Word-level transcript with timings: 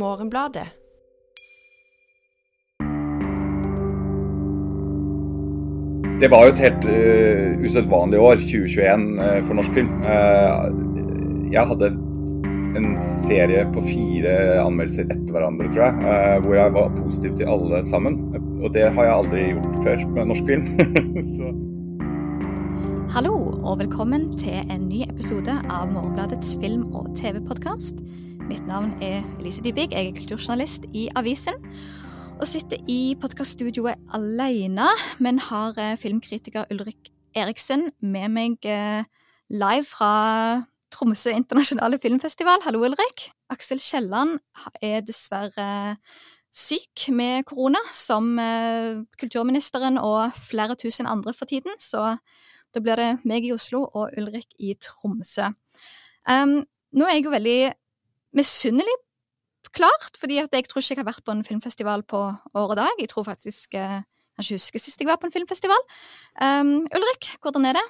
Morgenbladet. 0.00 0.68
Det 6.20 6.28
var 6.28 6.44
jo 6.44 6.52
et 6.52 6.60
helt 6.60 6.84
uh, 6.84 7.64
usedvanlig 7.64 8.20
år, 8.20 8.42
2021, 8.44 9.04
uh, 9.20 9.38
for 9.46 9.56
norsk 9.56 9.76
film. 9.76 9.92
Uh, 10.04 11.52
jeg 11.52 11.64
hadde 11.70 11.88
en 12.76 12.90
serie 13.24 13.64
på 13.74 13.82
fire 13.86 14.34
anmeldelser 14.60 15.08
etter 15.08 15.32
hverandre, 15.32 15.70
tror 15.72 15.86
jeg, 15.86 16.04
uh, 16.04 16.36
hvor 16.44 16.58
jeg 16.58 16.74
var 16.76 16.92
positiv 16.98 17.36
til 17.40 17.52
alle 17.56 17.80
sammen. 17.88 18.20
Og 18.60 18.68
det 18.76 18.90
har 18.92 19.08
jeg 19.08 19.16
aldri 19.16 19.46
gjort 19.54 19.80
før 19.84 20.06
med 20.12 20.32
norsk 20.32 20.48
film. 20.52 20.68
Så. 21.36 21.52
Hallo, 23.16 23.34
og 23.64 23.80
velkommen 23.80 24.28
til 24.38 24.60
en 24.60 24.90
ny 24.92 25.06
episode 25.08 25.56
av 25.72 25.88
Morgenbladets 25.92 26.58
film- 26.60 26.92
og 26.92 27.08
TV-podkast. 27.16 28.04
Mitt 28.50 28.66
navn 28.66 28.96
er 28.98 29.20
Elise 29.38 29.62
Dybvig, 29.62 29.92
jeg 29.92 30.08
er 30.08 30.14
kulturjournalist 30.16 30.88
i 30.90 31.04
avisen. 31.14 31.54
Og 32.40 32.48
sitter 32.50 32.80
i 32.90 33.14
podkaststudioet 33.22 34.00
alene, 34.16 34.88
men 35.22 35.38
har 35.38 35.76
eh, 35.78 35.92
filmkritiker 35.94 36.66
Ulrik 36.74 37.12
Eriksen 37.38 37.92
med 38.02 38.32
meg 38.34 38.66
eh, 38.66 39.06
live 39.54 39.86
fra 39.86 40.10
Tromsø 40.90 41.30
internasjonale 41.30 42.00
filmfestival. 42.02 42.64
Hallo, 42.64 42.82
Ulrik. 42.88 43.28
Aksel 43.54 43.78
Kielland 43.78 44.40
er 44.82 45.06
dessverre 45.06 45.70
syk 46.50 47.06
med 47.14 47.46
korona, 47.46 47.84
som 47.94 48.32
eh, 48.42 48.98
kulturministeren 49.22 50.00
og 50.02 50.34
flere 50.34 50.74
tusen 50.74 51.06
andre 51.06 51.36
for 51.38 51.46
tiden. 51.46 51.78
Så 51.78 52.16
da 52.74 52.82
blir 52.82 52.98
det 52.98 53.12
meg 53.22 53.46
i 53.46 53.54
Oslo 53.54 53.86
og 53.94 54.10
Ulrik 54.18 54.58
i 54.58 54.74
Tromsø. 54.74 55.52
Um, 56.26 56.64
nå 56.90 57.06
er 57.06 57.20
jeg 57.20 57.28
jo 57.28 57.38
veldig 57.38 57.60
misunnelig, 58.36 58.96
klart, 59.76 60.16
fordi 60.18 60.40
jeg 60.40 60.48
tror 60.50 60.80
ikke 60.80 60.94
jeg 60.96 61.02
har 61.02 61.10
vært 61.10 61.26
på 61.26 61.34
en 61.34 61.44
filmfestival 61.46 62.02
på 62.08 62.20
år 62.56 62.72
og 62.72 62.78
dag. 62.78 62.96
Jeg 62.98 63.10
tror 63.12 63.26
faktisk 63.28 63.76
eh, 63.78 64.00
jeg 64.40 64.46
ikke 64.46 64.56
husker 64.56 64.82
sist 64.82 65.02
jeg 65.02 65.08
var 65.10 65.20
på 65.20 65.28
en 65.28 65.34
filmfestival. 65.34 65.82
Um, 66.40 66.88
Ulrik, 66.96 67.28
hvordan 67.44 67.68
er 67.68 67.76
det? 67.76 67.86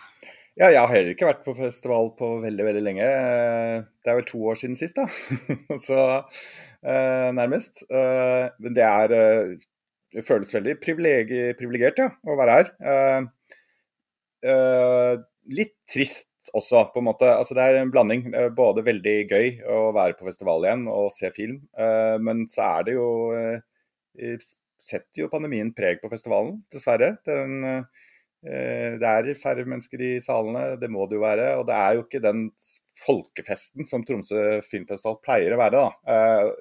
Ja, 0.59 0.67
jeg 0.67 0.81
har 0.81 0.91
heller 0.91 1.15
ikke 1.15 1.28
vært 1.28 1.45
på 1.47 1.55
festival 1.56 2.11
på 2.19 2.31
veldig, 2.42 2.65
veldig 2.67 2.83
lenge. 2.83 3.06
Det 4.03 4.11
er 4.11 4.19
vel 4.19 4.27
to 4.28 4.41
år 4.50 4.59
siden 4.59 4.77
sist, 4.77 4.98
da. 4.98 5.06
Så 5.89 6.00
eh, 6.83 7.28
nærmest. 7.39 7.84
Eh, 7.87 8.50
men 8.61 8.77
det 8.77 8.84
er 8.84 9.15
eh, 9.17 9.55
Det 10.11 10.27
føles 10.27 10.55
veldig 10.55 10.75
privilegert, 10.83 12.03
ja, 12.03 12.11
å 12.27 12.37
være 12.41 12.59
her. 12.59 12.72
Eh, 12.83 13.31
Uh, 14.41 15.20
litt 15.53 15.75
trist 15.91 16.30
også, 16.57 16.87
på 16.93 17.01
en 17.01 17.09
måte. 17.11 17.29
Altså, 17.29 17.55
det 17.57 17.65
er 17.65 17.81
en 17.81 17.93
blanding. 17.93 18.29
Både 18.57 18.85
veldig 18.87 19.17
gøy 19.31 19.51
å 19.69 19.81
være 19.97 20.17
på 20.19 20.29
festival 20.29 20.65
igjen 20.67 20.87
og 20.91 21.11
se 21.15 21.31
film, 21.37 21.61
uh, 21.79 22.17
men 22.23 22.47
så 22.51 22.67
er 22.81 22.89
det 22.89 22.97
jo 22.97 23.09
uh, 23.35 24.47
Setter 24.81 25.21
jo 25.21 25.27
pandemien 25.29 25.75
preg 25.77 25.99
på 26.01 26.09
festivalen, 26.09 26.55
dessverre. 26.73 27.11
Den, 27.29 27.83
det 28.41 29.09
er 29.11 29.27
færre 29.37 29.67
mennesker 29.69 30.01
i 30.01 30.09
salene, 30.25 30.79
det 30.81 30.89
må 30.89 31.05
det 31.07 31.19
jo 31.19 31.23
være. 31.27 31.51
Og 31.61 31.67
det 31.69 31.77
er 31.77 31.99
jo 31.99 32.05
ikke 32.07 32.23
den 32.25 32.41
folkefesten 33.03 33.85
som 33.85 34.07
Tromsø 34.09 34.41
filmfestival 34.65 35.21
pleier 35.21 35.53
å 35.53 35.61
være. 35.61 35.85
da. 35.85 36.57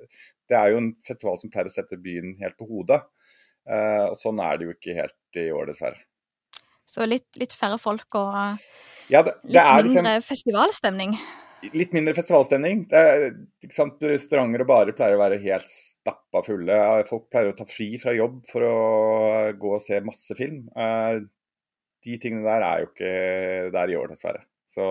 Det 0.51 0.59
er 0.59 0.73
jo 0.73 0.81
en 0.83 0.91
festival 1.07 1.39
som 1.39 1.53
pleier 1.55 1.71
å 1.71 1.73
sette 1.77 2.01
byen 2.03 2.35
helt 2.43 2.59
på 2.59 2.67
hodet. 2.67 2.99
Og 3.71 4.19
sånn 4.19 4.43
er 4.43 4.59
det 4.59 4.67
jo 4.67 4.75
ikke 4.75 4.99
helt 4.99 5.39
i 5.39 5.49
år, 5.55 5.71
dessverre. 5.71 6.08
Så 6.89 7.05
litt, 7.05 7.27
litt 7.37 7.53
færre 7.57 7.77
folk 7.81 8.17
og 8.17 8.33
ja, 9.09 9.21
det, 9.25 9.35
det 9.43 9.53
litt 9.53 9.93
mindre 9.93 10.15
liksom, 10.15 10.27
festivalstemning. 10.27 11.15
Litt 11.73 11.95
mindre 11.95 12.13
festivalstemning. 12.17 12.83
Er, 12.95 13.31
Restauranter 13.65 14.63
og 14.63 14.69
barer 14.69 14.95
pleier 14.97 15.17
å 15.17 15.21
være 15.21 15.41
helt 15.43 15.69
stappa 15.69 16.43
fulle. 16.45 16.77
Folk 17.09 17.25
pleier 17.33 17.51
å 17.51 17.57
ta 17.57 17.65
fri 17.69 17.91
fra 18.01 18.13
jobb 18.15 18.39
for 18.49 18.65
å 18.65 18.75
gå 19.59 19.73
og 19.75 19.83
se 19.83 19.99
masse 20.05 20.37
film. 20.37 20.61
De 22.05 22.19
tingene 22.21 22.45
der 22.45 22.65
er 22.67 22.83
jo 22.83 22.91
ikke 22.91 23.15
der 23.75 23.91
i 23.91 23.97
år, 23.99 24.13
dessverre. 24.13 24.45
Så 24.69 24.85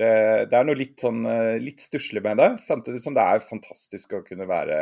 det, 0.00 0.10
det 0.50 0.58
er 0.58 0.66
noe 0.66 0.80
litt 0.80 1.04
sånn 1.04 1.22
litt 1.62 1.84
stusslig 1.84 2.24
med 2.24 2.40
det, 2.40 2.50
samtidig 2.64 3.04
som 3.04 3.14
det 3.14 3.28
er 3.28 3.44
fantastisk 3.46 4.16
å 4.16 4.24
kunne 4.26 4.48
være 4.50 4.78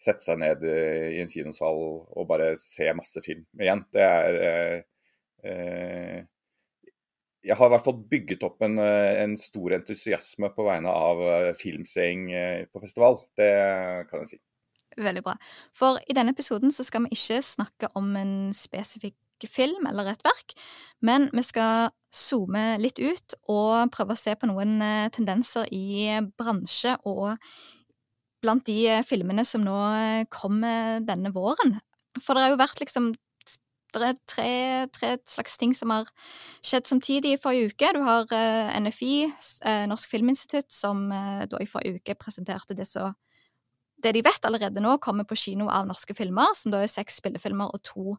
sette 0.00 0.24
seg 0.24 0.40
ned 0.40 0.64
i 0.64 1.20
en 1.20 1.30
kinosal 1.30 1.78
og 2.08 2.28
bare 2.28 2.54
se 2.60 2.88
masse 2.96 3.20
film 3.24 3.44
igjen. 3.60 3.84
Det 3.92 4.04
er 4.04 4.38
eh, 4.48 4.76
eh, 5.44 6.20
Jeg 7.44 7.56
har 7.56 7.70
i 7.70 7.72
hvert 7.72 7.84
fall 7.86 8.02
bygget 8.10 8.42
opp 8.44 8.60
en, 8.66 8.76
en, 8.80 9.38
stor 9.40 9.72
entusiasme 9.78 10.50
på 10.52 10.64
vegne 10.66 10.92
av 10.92 11.22
filmseing 11.56 12.26
på 12.68 12.82
festival. 12.82 13.16
Det 13.40 13.48
kan 14.10 14.20
jeg 14.20 14.34
si. 14.34 14.38
Veldig 15.00 15.22
bra. 15.24 15.32
For 15.72 16.02
i 16.04 16.16
denne 16.16 16.34
episoden 16.36 16.68
så 16.74 16.84
skal 16.84 17.06
vi 17.06 17.16
ikke 17.16 17.40
snakke 17.40 17.88
om 17.96 18.12
en 18.20 18.34
spesifikk 18.52 19.16
film 19.48 19.88
eller 19.88 20.10
et 20.10 20.24
verk, 20.26 20.52
men 21.00 21.30
vi 21.32 21.46
skal 21.46 21.94
zoome 22.12 22.76
litt 22.82 23.00
ut 23.00 23.38
og 23.48 23.88
prøve 23.94 24.12
å 24.12 24.20
se 24.20 24.36
på 24.36 24.50
noen 24.50 24.76
tendenser 25.16 25.64
i 25.72 26.20
bransje 26.36 26.98
og 27.08 27.40
blant 28.42 28.64
de 28.66 28.78
eh, 28.88 29.06
filmene 29.06 29.44
som 29.46 29.64
nå 29.64 29.78
kom 30.32 30.60
kommer 30.60 31.02
denne 31.06 31.30
våren. 31.34 31.76
For 32.18 32.34
det 32.34 32.42
har 32.42 32.54
jo 32.54 32.60
vært 32.60 32.80
liksom 32.82 33.12
det 33.94 34.06
er 34.06 34.18
tre, 34.28 34.52
tre, 34.94 35.08
slags 35.26 35.56
ting 35.58 35.72
som 35.74 35.90
har 35.90 36.08
skjedd 36.62 36.86
samtidig 36.86 37.34
i 37.34 37.40
forrige 37.42 37.72
uke. 37.72 37.90
Du 37.96 38.04
har 38.06 38.28
uh, 38.30 38.70
NFI, 38.78 39.14
uh, 39.66 39.86
Norsk 39.90 40.12
Filminstitutt, 40.12 40.70
som 40.70 41.08
uh, 41.10 41.42
da 41.50 41.58
i 41.58 41.68
forrige 41.68 41.98
uke 41.98 42.14
presenterte 42.18 42.76
det 42.78 42.86
så 42.86 43.12
Det 44.00 44.14
de 44.14 44.22
vet 44.24 44.46
allerede 44.48 44.80
nå, 44.80 44.96
kommer 44.96 45.26
på 45.28 45.36
kino 45.36 45.66
av 45.68 45.84
norske 45.84 46.14
filmer, 46.16 46.54
som 46.56 46.72
da 46.72 46.78
er 46.80 46.88
seks 46.88 47.18
spillefilmer 47.20 47.68
og 47.68 47.82
to 47.84 48.14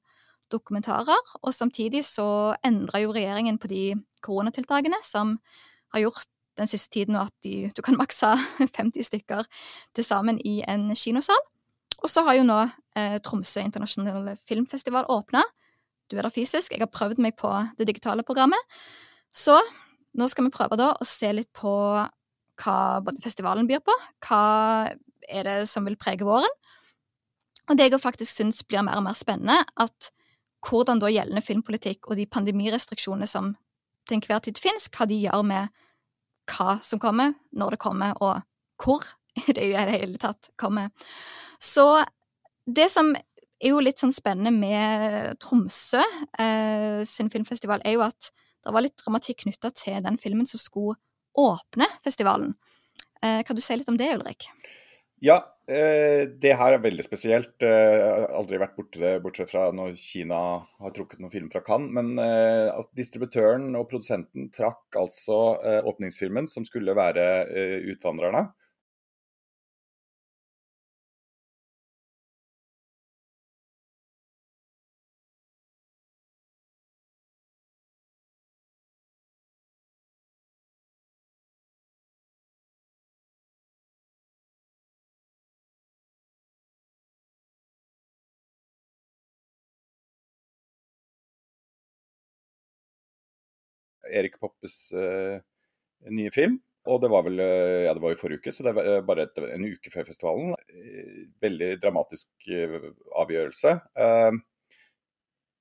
dokumentarer. 0.52 1.18
Og 1.42 1.54
samtidig 1.54 2.04
så 2.06 2.54
endra 2.64 3.02
jo 3.02 3.16
regjeringen 3.16 3.58
på 3.58 3.68
de 3.72 3.96
koronatiltakene 4.22 5.00
som 5.02 5.40
har 5.96 6.04
gjort 6.04 6.30
den 6.60 6.70
siste 6.70 6.92
tiden 6.94 7.18
at 7.20 7.34
de, 7.46 7.72
du 7.76 7.82
kan 7.86 7.98
makse 8.00 8.34
50 8.80 9.08
stykker 9.08 9.48
til 9.96 10.06
sammen 10.06 10.40
i 10.46 10.62
en 10.68 10.92
kinosal. 10.96 11.40
Og 12.02 12.10
så 12.10 12.24
har 12.26 12.40
jo 12.40 12.48
nå 12.48 12.60
eh, 12.98 13.20
Tromsø 13.24 13.62
internasjonale 13.62 14.38
filmfestival 14.50 15.06
åpna. 15.10 15.44
Du 16.10 16.18
er 16.18 16.26
der 16.26 16.34
fysisk. 16.34 16.74
Jeg 16.74 16.82
har 16.82 16.92
prøvd 16.92 17.22
meg 17.22 17.38
på 17.40 17.52
det 17.78 17.88
digitale 17.88 18.26
programmet. 18.28 18.60
Så 19.32 19.56
nå 20.18 20.28
skal 20.28 20.48
vi 20.48 20.54
prøve 20.54 20.80
da 20.80 20.92
å 20.98 21.08
se 21.08 21.30
litt 21.34 21.52
på 21.56 21.72
hva 22.62 22.78
både 23.06 23.22
festivalen 23.24 23.70
byr 23.70 23.80
på, 23.86 23.94
hva 24.28 24.42
er 25.30 25.48
det 25.48 25.70
som 25.72 25.86
vil 25.88 25.98
prege 26.00 26.28
våren. 26.28 26.52
Og 27.70 27.78
det 27.78 27.88
jeg 27.88 28.02
faktisk 28.02 28.42
syns 28.42 28.64
blir 28.68 28.84
mer 28.84 29.00
og 29.00 29.06
mer 29.06 29.16
spennende, 29.18 29.62
at 29.80 30.12
hvordan 30.68 31.00
da 31.02 31.10
gjeldende 31.10 31.44
filmpolitikk 31.46 32.10
og 32.10 32.20
de 32.20 32.28
pandemirestriksjonene 32.30 33.30
som 33.30 33.54
til 34.10 34.18
enhver 34.18 34.42
tid 34.44 34.60
finnes, 34.62 34.90
hva 34.92 35.08
de 35.10 35.18
gjør 35.24 35.46
med 35.48 35.82
hva 36.52 36.78
som 36.84 37.02
kommer, 37.02 37.36
når 37.56 37.76
det 37.76 37.82
kommer, 37.82 38.16
og 38.22 38.42
hvor 38.82 39.06
det 39.48 39.64
i 39.70 39.74
det 39.74 39.98
hele 39.98 40.22
tatt 40.22 40.52
kommer. 40.60 40.92
Så 41.62 42.04
det 42.66 42.90
som 42.92 43.14
er 43.16 43.70
jo 43.70 43.82
litt 43.84 44.02
sånn 44.02 44.14
spennende 44.16 44.52
med 44.56 45.38
Tromsø 45.42 46.02
eh, 46.42 47.02
sin 47.08 47.30
filmfestival, 47.34 47.84
er 47.86 47.98
jo 47.98 48.06
at 48.06 48.32
det 48.62 48.74
var 48.74 48.86
litt 48.86 48.98
dramatikk 49.02 49.44
knytta 49.46 49.72
til 49.78 50.02
den 50.06 50.18
filmen 50.22 50.50
som 50.50 50.62
skulle 50.62 50.98
åpne 51.38 51.88
festivalen. 52.04 52.56
Eh, 53.22 53.42
kan 53.46 53.58
du 53.58 53.62
si 53.64 53.78
litt 53.78 53.90
om 53.90 54.00
det, 54.00 54.10
Ulrik? 54.18 54.50
Ja, 55.22 55.44
det 56.42 56.52
her 56.60 56.76
er 56.76 56.84
veldig 56.84 57.04
spesielt. 57.06 57.54
Jeg 57.64 58.02
har 58.02 58.28
aldri 58.36 58.60
vært 58.62 58.76
borti 58.78 59.02
det, 59.02 59.14
bortsett 59.24 59.52
fra 59.52 59.70
når 59.76 59.94
Kina 60.00 60.40
har 60.82 60.96
trukket 60.96 61.22
noen 61.22 61.34
film 61.34 61.50
fra 61.54 61.64
Cannes. 61.66 61.94
Men 61.96 62.14
eh, 62.20 62.68
altså, 62.74 62.92
distributøren 62.98 63.70
og 63.80 63.88
produsenten 63.92 64.50
trakk 64.56 65.00
altså 65.00 65.40
eh, 65.64 65.80
åpningsfilmen, 65.88 66.50
som 66.52 66.68
skulle 66.68 66.98
være 66.98 67.28
'Utvandrerne'. 67.94 68.50
Erik 94.12 94.38
Poppes 94.42 94.76
uh, 94.96 95.40
nye 96.12 96.34
film. 96.34 96.60
Og 96.90 97.02
det 97.04 97.12
var 97.14 97.26
vel 97.28 97.42
uh, 97.42 97.86
ja, 97.86 97.96
det 97.96 98.04
var 98.04 98.16
i 98.16 98.20
forrige 98.20 98.42
uke, 98.42 98.54
så 98.56 98.66
det 98.66 98.76
var 98.78 98.88
uh, 98.90 99.00
bare 99.06 99.28
et, 99.28 99.42
en 99.56 99.68
uke 99.68 99.94
før 99.94 100.08
festivalen. 100.10 100.56
veldig 101.42 101.74
dramatisk 101.82 102.50
avgjørelse. 103.22 103.76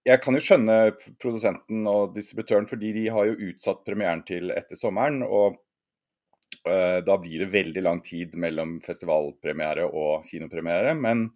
jeg 0.06 0.20
kan 0.24 0.34
jo 0.34 0.40
skjønne 0.44 0.76
produsenten 1.20 1.86
og 1.86 2.14
distributøren, 2.14 2.66
fordi 2.66 2.92
de 2.96 3.08
har 3.12 3.26
jo 3.28 3.50
utsatt 3.50 3.84
premieren 3.84 4.24
til 4.26 4.50
etter 4.50 4.76
sommeren. 4.76 5.22
og 5.22 5.60
Da 6.64 7.16
blir 7.20 7.44
det 7.44 7.52
veldig 7.52 7.82
lang 7.82 8.00
tid 8.04 8.34
mellom 8.34 8.80
festivalpremiere 8.80 9.86
og 9.86 10.24
kinopremiere. 10.28 10.94
Men, 10.94 11.28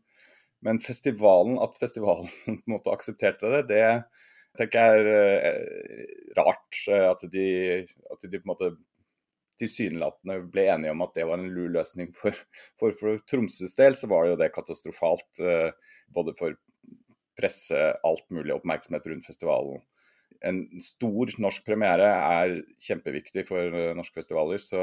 men 0.65 0.81
festivalen, 0.81 1.59
at 1.61 1.77
festivalen 1.81 2.29
på 2.45 2.57
en 2.57 2.63
måte 2.67 2.93
aksepterte 2.93 3.53
det, 3.53 3.67
det 3.69 3.85
tenker 4.59 4.91
jeg 4.91 5.07
er 5.07 5.63
rart. 6.39 6.81
At 6.89 7.25
de, 7.33 7.47
at 7.85 8.27
de 8.27 8.39
på 8.39 8.45
en 8.45 8.53
måte 8.53 8.75
tilsynelatende 9.61 10.41
ble 10.51 10.67
enige 10.73 10.93
om 10.95 11.03
at 11.07 11.17
det 11.17 11.27
var 11.31 11.41
en 11.41 11.51
lur 11.55 11.73
løsning. 11.75 12.13
For, 12.19 12.37
for, 12.81 12.95
for 12.99 13.25
Tromsøs 13.31 13.77
del 13.79 13.99
så 13.99 14.11
var 14.11 14.25
det 14.25 14.35
jo 14.35 14.43
det 14.43 14.53
katastrofalt. 14.55 15.43
Både 16.15 16.37
for 16.39 16.57
presse, 17.39 17.81
alt 18.07 18.27
mulig 18.31 18.55
oppmerksomhet 18.55 19.07
rundt 19.11 19.27
festivalen 19.27 19.83
en 20.45 20.65
stor 20.83 21.33
norsk 21.43 21.65
premiere 21.67 22.09
er 22.09 22.59
kjempeviktig 22.83 23.47
for 23.49 23.75
uh, 23.75 23.93
norske 23.97 24.17
festivaler. 24.19 24.61
Så 24.63 24.81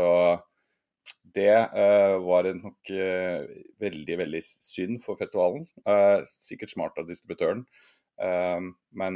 det 1.36 1.54
uh, 1.54 2.18
var 2.26 2.50
nok 2.58 2.94
uh, 2.94 3.48
veldig, 3.82 4.20
veldig 4.24 4.44
synd 4.46 5.02
for 5.06 5.20
festivalen. 5.20 5.66
sikkert 6.30 6.74
smart 6.74 7.02
av 7.02 7.10
distributøren. 7.10 7.66
Men 8.22 9.16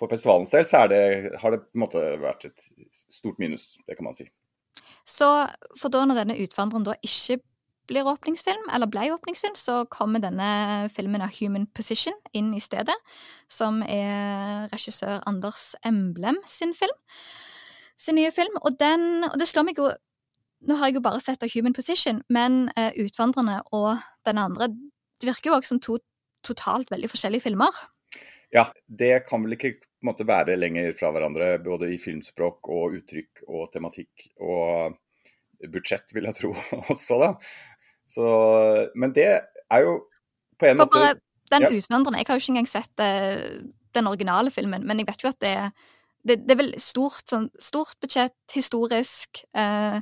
for 0.00 0.08
festivalens 0.08 0.52
del 0.54 0.64
så 0.64 0.86
det, 0.88 1.00
har 1.42 1.52
det 1.52 1.60
på 1.66 1.76
en 1.76 1.82
måte 1.82 2.02
vært 2.22 2.46
et 2.48 2.68
stort 3.12 3.40
minus, 3.42 3.74
det 3.84 3.98
kan 3.98 4.06
man 4.08 4.16
si. 4.16 4.24
Så 5.04 5.28
for 5.76 5.92
da 5.92 6.06
når 6.06 6.22
denne 6.22 6.38
utvandreren 6.40 6.86
da 6.86 6.96
ikke 7.04 7.40
blir 7.90 8.06
åpningsfilm, 8.06 8.68
eller 8.74 8.86
ble 8.90 9.08
åpningsfilm, 9.14 9.56
så 9.58 9.82
kommer 9.90 10.22
denne 10.22 10.88
filmen 10.94 11.24
av 11.24 11.34
Human 11.40 11.66
Position 11.74 12.14
inn 12.36 12.52
i 12.54 12.62
stedet. 12.62 12.94
Som 13.50 13.82
er 13.82 14.68
regissør 14.70 15.18
Anders 15.26 15.72
Emblem 15.86 16.38
sin 16.46 16.74
film. 16.78 16.94
Sin 17.98 18.16
nye 18.20 18.30
film. 18.32 18.54
Og 18.62 18.78
den 18.80 19.24
Og 19.24 19.38
det 19.40 19.48
slår 19.48 19.68
meg 19.68 19.82
jo 19.82 19.90
Nå 20.60 20.76
har 20.76 20.90
jeg 20.90 20.98
jo 20.98 21.00
bare 21.00 21.20
sett 21.24 21.42
av 21.42 21.48
Human 21.54 21.72
Position, 21.72 22.18
men 22.28 22.68
uh, 22.76 22.92
Utvandrerne 23.00 23.62
og 23.72 23.96
den 24.28 24.38
andre 24.38 24.68
Det 24.68 25.28
virker 25.28 25.50
jo 25.50 25.54
også 25.56 25.68
som 25.68 25.80
to 25.80 25.96
totalt 26.46 26.90
veldig 26.92 27.10
forskjellige 27.12 27.48
filmer. 27.48 27.76
Ja, 28.54 28.66
det 28.86 29.26
kan 29.28 29.44
vel 29.44 29.54
ikke 29.56 29.76
måte 30.06 30.24
være 30.28 30.56
lenger 30.58 30.92
fra 30.98 31.12
hverandre, 31.14 31.52
både 31.62 31.90
i 31.94 31.98
filmspråk 32.00 32.70
og 32.72 32.96
uttrykk 32.98 33.44
og 33.48 33.68
tematikk 33.74 34.30
og 34.40 34.96
budsjett, 35.70 36.08
vil 36.16 36.28
jeg 36.30 36.38
tro 36.38 36.54
også, 36.92 37.18
da. 37.20 37.32
Så, 38.10 38.26
men 38.98 39.12
det 39.16 39.28
er 39.30 39.84
jo 39.84 40.00
på 40.58 40.66
en 40.66 40.80
måte 40.80 40.96
bare 40.98 41.12
Den 41.50 41.62
ja. 41.62 41.68
utvandreren 41.78 42.18
Jeg 42.18 42.26
har 42.26 42.38
jo 42.38 42.42
ikke 42.42 42.52
engang 42.52 42.68
sett 42.70 43.02
uh, 43.02 43.60
den 43.94 44.06
originale 44.10 44.50
filmen, 44.54 44.84
men 44.86 45.02
jeg 45.02 45.08
vet 45.08 45.24
jo 45.24 45.30
at 45.30 45.38
det, 45.42 45.54
det, 46.26 46.40
det 46.46 46.54
er 46.54 46.60
vel 46.60 46.72
stort, 46.82 47.24
sånn, 47.26 47.48
stort 47.58 47.96
budsjett, 48.02 48.36
historisk, 48.54 49.40
eh, 49.58 49.96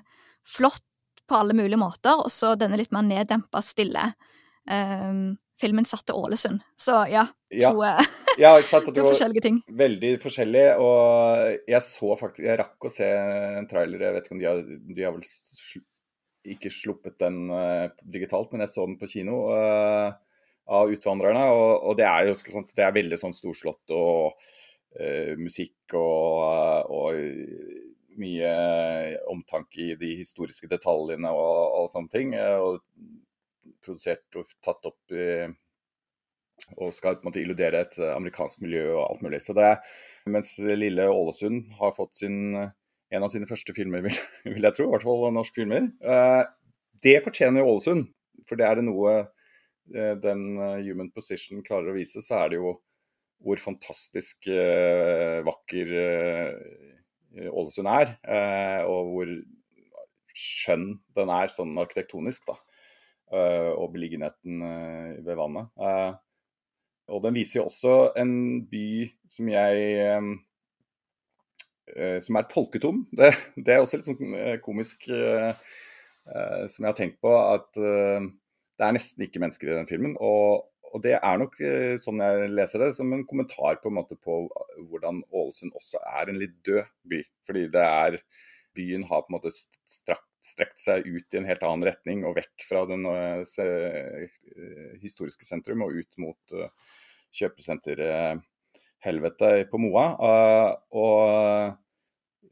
flott 0.44 0.84
på 1.24 1.38
alle 1.38 1.56
mulige 1.56 1.80
måter, 1.80 2.20
og 2.20 2.28
så 2.32 2.52
denne 2.60 2.76
litt 2.76 2.92
mer 2.92 3.06
neddempa, 3.06 3.62
stille 3.64 4.10
uh, 4.12 5.22
filmen 5.60 5.86
satt 5.88 6.06
til 6.08 6.18
Ålesund. 6.18 6.62
Så 6.78 7.02
ja, 7.10 7.24
to, 7.50 7.82
ja. 7.82 7.94
Ja, 8.38 8.54
to 8.62 8.94
forskjellige 9.10 9.44
ting. 9.44 9.60
Veldig 9.80 10.14
forskjellig, 10.22 10.64
og 10.82 11.58
jeg 11.68 11.82
så 11.86 12.14
faktisk 12.20 12.46
Jeg 12.46 12.60
rakk 12.60 12.88
å 12.88 12.92
se 12.92 13.08
en 13.08 13.68
trailer, 13.70 14.06
jeg 14.06 14.16
vet 14.16 14.28
ikke 14.28 14.36
om 14.36 14.42
de 14.42 14.48
har, 14.48 14.62
de 14.64 15.06
har 15.06 15.16
vel 15.16 15.26
ikke 16.48 16.72
sluppet 16.72 17.18
den 17.20 17.50
uh, 17.50 17.90
digitalt, 18.02 18.52
men 18.52 18.64
jeg 18.64 18.72
så 18.72 18.86
den 18.86 18.96
på 19.00 19.10
kino 19.10 19.42
uh, 19.52 20.14
av 20.68 20.94
Utvandrerne. 20.94 21.44
Og, 21.52 21.74
og, 21.90 21.98
det 21.98 22.06
er 22.08 22.30
jo 22.30 22.38
sånn, 22.38 22.68
det 22.76 22.86
er 22.86 22.96
veldig 22.96 23.20
sånn 23.20 23.36
storslått 23.36 23.94
og 23.96 24.38
uh, 24.38 25.34
musikk 25.40 25.98
og, 25.98 26.94
og, 26.94 27.22
mye 28.18 28.48
omtanke 29.30 29.78
i 29.78 29.92
de 29.94 30.08
historiske 30.18 30.66
detaljene 30.66 31.30
og, 31.30 31.58
og 31.78 31.84
sånne 31.92 32.10
ting. 32.10 32.32
og 32.34 32.80
produsert 33.84 34.38
og 34.38 34.50
tatt 34.64 34.88
opp 34.88 35.14
i 35.14 35.48
og 36.74 36.90
skal 36.90 37.14
på 37.18 37.22
en 37.22 37.28
måte 37.28 37.38
illudere 37.38 37.84
et 37.84 37.94
amerikansk 38.02 38.58
miljø 38.64 38.88
og 38.96 39.04
alt 39.04 39.20
mulig. 39.22 39.38
Så 39.44 39.54
det, 39.54 39.76
Mens 40.26 40.56
lille 40.58 41.06
Ålesund 41.08 41.68
har 41.78 41.94
fått 41.94 42.18
sin 42.18 42.56
en 43.08 43.24
av 43.24 43.32
sine 43.32 43.48
første 43.48 43.74
filmer, 43.76 44.02
vil, 44.06 44.18
vil 44.48 44.68
jeg 44.68 44.76
tro. 44.76 44.88
I 44.88 44.94
hvert 44.94 45.06
fall 45.06 45.34
norske 45.34 45.62
filmer. 45.62 45.90
Eh, 46.02 46.42
det 47.04 47.18
fortjener 47.24 47.62
jo 47.62 47.74
Ålesund. 47.74 48.08
For 48.48 48.60
det 48.60 48.68
er 48.68 48.78
det 48.78 48.86
noe 48.86 49.14
eh, 49.18 50.14
den 50.22 50.44
eh, 50.56 50.84
Human 50.86 51.10
Position 51.14 51.64
klarer 51.66 51.92
å 51.92 51.96
vise, 51.98 52.22
så 52.24 52.42
er 52.42 52.52
det 52.52 52.60
jo 52.60 52.76
hvor 53.38 53.60
fantastisk 53.62 54.48
vakker 55.46 55.90
Ålesund 57.46 57.86
er. 57.86 58.08
og 58.90 59.12
hvor 59.12 59.30
skjønn 60.34 60.88
den 61.14 61.30
er 61.30 61.52
sånn 61.54 61.76
arkitektonisk, 61.78 62.48
da. 62.50 62.56
Og 63.30 63.90
beliggenheten 63.92 64.62
ved 65.26 65.34
vannet. 65.36 65.68
og 67.08 67.22
den 67.24 67.34
viser 67.36 67.60
jo 67.60 67.64
også 67.68 67.94
en 68.16 68.32
by 68.70 69.08
som 69.34 69.50
jeg 69.52 70.38
Eh, 71.96 72.18
som 72.24 72.36
er 72.38 72.48
folketom. 72.52 73.04
Det, 73.16 73.32
det, 73.56 73.74
er 73.74 73.82
også 73.82 74.00
litt 74.00 74.08
sånn 74.08 74.34
eh, 74.36 74.56
komisk, 74.64 75.08
som 76.28 76.84
jeg 76.84 76.90
har 76.90 76.96
tenkt 76.96 77.22
på, 77.24 77.30
at 77.32 77.70
det 77.72 78.84
er 78.84 78.92
nesten 78.92 79.22
ikke 79.24 79.40
mennesker 79.40 79.70
i 79.70 79.78
den 79.78 79.86
filmen. 79.88 80.12
Og, 80.20 80.66
og 80.92 81.00
det 81.00 81.14
er 81.16 81.38
nok, 81.40 81.54
sånn 82.02 82.20
jeg 82.20 82.50
leser 82.52 82.84
det, 82.84 82.90
som 82.98 83.14
en 83.16 83.24
kommentar 83.24 83.78
på 83.80 83.88
en 83.88 83.96
måte 83.96 84.18
på 84.20 84.42
hvordan 84.90 85.22
Ålesund 85.32 85.72
også 85.78 86.02
er 86.20 86.28
en 86.28 86.36
litt 86.42 86.52
død 86.68 86.84
by. 87.08 87.22
Fordi 87.48 87.64
det 87.72 87.86
er 87.86 88.18
Byen 88.76 89.06
har 89.08 89.24
på 89.24 89.32
en 89.32 89.38
måte 89.38 89.54
strakt, 89.56 90.27
strekt 90.48 90.78
seg 90.82 91.06
ut 91.06 91.34
i 91.34 91.38
en 91.40 91.48
helt 91.48 91.64
annen 91.66 91.86
retning 91.88 92.18
og 92.28 92.36
vekk 92.40 92.56
fra 92.68 92.80
den 92.88 93.02
historiske 95.02 95.44
sentrum 95.46 95.80
og 95.86 95.94
ut 96.00 96.12
mot 96.20 96.42
kjøpesenterhelvete 97.38 99.50
på 99.70 99.76
Moa. 99.84 100.06
og 100.90 101.14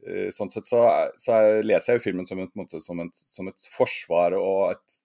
Eh, 0.07 0.29
sånn 0.35 0.51
sett 0.51 0.67
så, 0.67 0.83
så, 1.19 1.39
leser 1.65 1.93
jeg 1.93 1.99
jo 1.99 2.05
filmen 2.05 2.27
som, 2.27 2.39
en, 2.39 2.51
måte, 2.57 2.79
som, 2.83 2.99
en, 3.01 3.09
som 3.13 3.49
et 3.49 3.67
forsvar 3.73 4.35
og 4.37 4.75
et, 4.75 4.99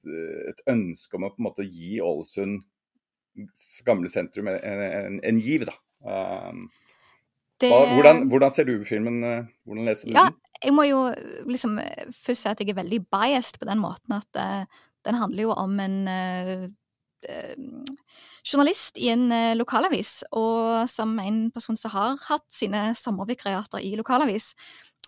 et, 0.53 0.63
ønske 0.71 1.19
om 1.19 1.27
å 1.27 1.33
på 1.33 1.43
en 1.43 1.49
måte 1.49 1.67
gi 1.67 1.97
Ålesund 2.05 2.63
gamle 3.87 4.11
sentrum 4.13 4.51
en, 4.53 4.59
en, 4.61 5.19
en 5.25 5.39
giv. 5.41 5.65
da. 5.69 5.77
Um, 6.05 6.67
det... 7.63 7.71
hvordan, 7.71 8.27
hvordan, 8.29 8.53
ser 8.53 8.69
du 8.69 8.75
filmen? 8.87 9.23
Eh, 9.27 9.47
hvordan 9.67 9.89
leser 9.89 10.11
du 10.11 10.19
ja, 10.19 10.27
den? 10.29 10.41
Jeg 10.63 10.75
må 10.77 10.87
jo 10.87 11.01
liksom 11.49 11.79
først 12.15 12.45
si 12.45 12.51
at 12.51 12.61
jeg 12.63 12.71
er 12.71 12.79
veldig 12.79 13.01
biased 13.11 13.59
på 13.59 13.67
den 13.69 13.81
måten 13.83 14.15
at 14.15 14.39
uh, 14.39 14.83
den 15.07 15.19
handler 15.19 15.49
jo 15.49 15.57
om 15.59 15.81
en 15.83 15.97
uh, 16.07 16.69
journalist 18.43 18.99
i 18.99 19.13
en 19.13 19.29
lokalavis, 19.55 20.25
og 20.35 20.89
som 20.91 21.13
en 21.23 21.45
person 21.55 21.79
som 21.79 21.93
har 21.95 22.17
hatt 22.27 22.47
sine 22.51 22.89
sommervikariater 22.99 23.83
i 23.83 23.93
lokalavis, 23.99 24.49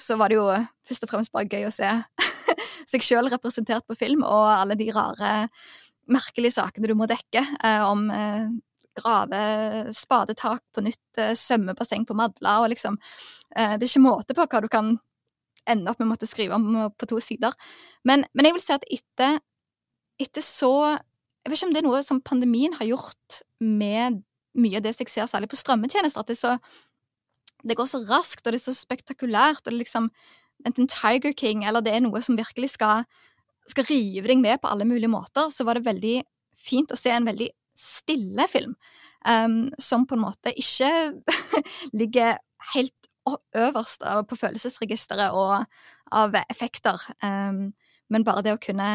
så 0.00 0.16
var 0.18 0.30
det 0.30 0.38
jo 0.38 0.46
først 0.86 1.06
og 1.06 1.10
fremst 1.10 1.32
bare 1.34 1.48
gøy 1.50 1.68
å 1.68 1.72
se 1.74 1.90
seg 2.90 3.06
sjøl 3.06 3.30
representert 3.32 3.86
på 3.86 3.96
film, 3.98 4.24
og 4.26 4.46
alle 4.52 4.76
de 4.78 4.90
rare, 4.94 5.32
merkelige 6.10 6.58
sakene 6.58 6.90
du 6.90 6.96
må 6.98 7.08
dekke 7.08 7.40
eh, 7.64 7.82
om 7.86 8.08
eh, 8.12 8.48
grave 8.94 9.40
spadetak 9.96 10.62
på 10.74 10.84
nytt, 10.84 11.18
eh, 11.18 11.32
svømmebasseng 11.38 12.04
på 12.06 12.16
Madla, 12.18 12.60
og 12.62 12.70
liksom 12.74 12.98
eh, 13.56 13.76
Det 13.78 13.86
er 13.86 13.90
ikke 13.90 14.04
måte 14.04 14.36
på 14.36 14.46
hva 14.46 14.62
du 14.62 14.68
kan 14.72 14.94
ende 15.70 15.90
opp 15.90 16.00
med 16.00 16.08
å 16.08 16.12
måtte 16.12 16.28
skrive 16.28 16.56
om 16.58 16.92
på 16.92 17.08
to 17.08 17.18
sider. 17.22 17.54
Men, 18.04 18.26
men 18.34 18.48
jeg 18.48 18.56
vil 18.56 18.64
si 18.64 18.76
at 18.76 18.86
etter, 18.92 19.40
etter 20.20 20.44
så 20.44 20.74
Jeg 21.44 21.52
vet 21.52 21.58
ikke 21.58 21.66
om 21.66 21.72
det 21.74 21.80
er 21.82 21.84
noe 21.84 21.98
som 22.00 22.22
pandemien 22.24 22.72
har 22.78 22.86
gjort 22.88 23.42
med 23.60 24.22
mye 24.56 24.78
av 24.78 24.84
det 24.86 24.94
som 24.94 25.04
jeg 25.04 25.12
ser 25.12 25.26
særlig 25.28 25.50
på 25.52 25.58
strømmetjenester, 25.60 26.22
at 26.22 26.30
det 26.30 26.38
så 26.40 26.54
det 27.64 27.76
går 27.76 27.88
så 27.88 28.00
raskt, 28.08 28.44
og 28.44 28.52
det 28.52 28.60
er 28.60 28.64
så 28.66 28.74
spektakulært, 28.76 29.62
og 29.62 29.68
det 29.70 29.74
er 29.74 29.82
liksom 29.82 30.08
enten 30.68 30.88
Tiger 30.88 31.34
King 31.36 31.64
eller 31.64 31.84
det 31.84 31.94
er 31.96 32.04
noe 32.04 32.20
som 32.24 32.36
virkelig 32.38 32.74
skal, 32.76 33.04
skal 33.68 33.88
rive 33.88 34.28
deg 34.30 34.40
med 34.40 34.60
på 34.62 34.70
alle 34.70 34.86
mulige 34.88 35.12
måter, 35.12 35.50
så 35.52 35.66
var 35.68 35.78
det 35.78 35.88
veldig 35.88 36.18
fint 36.56 36.92
å 36.92 36.98
se 36.98 37.12
en 37.12 37.28
veldig 37.28 37.50
stille 37.78 38.46
film, 38.48 38.76
um, 39.26 39.66
som 39.82 40.04
på 40.06 40.16
en 40.16 40.24
måte 40.26 40.52
ikke 40.60 40.90
ligger 42.00 42.38
helt 42.74 43.10
øverst 43.56 44.04
på 44.28 44.36
følelsesregisteret 44.36 45.32
og 45.32 45.64
av 46.12 46.36
effekter, 46.44 47.00
um, 47.24 47.70
men 48.12 48.26
bare 48.26 48.44
det 48.44 48.52
å 48.54 48.60
kunne 48.60 48.90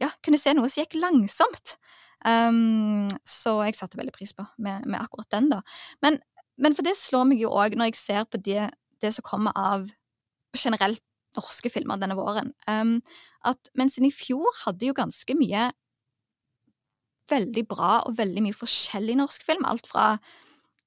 ja, 0.00 0.08
kunne 0.24 0.40
se 0.40 0.54
noe 0.54 0.70
som 0.70 0.84
gikk 0.84 0.96
langsomt. 0.96 1.76
Um, 2.24 3.06
så 3.26 3.58
jeg 3.66 3.76
satte 3.78 3.98
veldig 3.98 4.14
pris 4.14 4.32
på 4.34 4.46
med, 4.58 4.86
med 4.88 5.02
akkurat 5.02 5.28
den, 5.34 5.50
da. 5.52 5.60
Men 6.02 6.18
men 6.58 6.74
for 6.74 6.86
det 6.86 6.96
slår 6.98 7.28
meg 7.30 7.42
jo 7.42 7.52
òg 7.54 7.76
når 7.78 7.92
jeg 7.92 8.00
ser 8.00 8.24
på 8.26 8.40
det, 8.42 8.68
det, 9.02 9.12
som 9.14 9.26
kommer 9.26 9.54
av 9.56 9.86
generelt 10.56 11.02
norske 11.38 11.70
filmer 11.70 12.00
denne 12.00 12.16
våren, 12.18 12.50
um, 12.66 12.98
at 13.46 13.70
mens 13.78 13.98
en 14.00 14.08
i 14.08 14.14
fjor 14.14 14.48
hadde 14.64 14.88
jo 14.88 14.96
ganske 14.96 15.36
mye 15.38 15.68
veldig 17.30 17.64
bra 17.68 17.98
og 18.08 18.16
veldig 18.18 18.42
mye 18.46 18.56
forskjellig 18.56 19.18
norsk 19.20 19.44
film, 19.46 19.66
alt 19.68 19.86
fra 19.86 20.16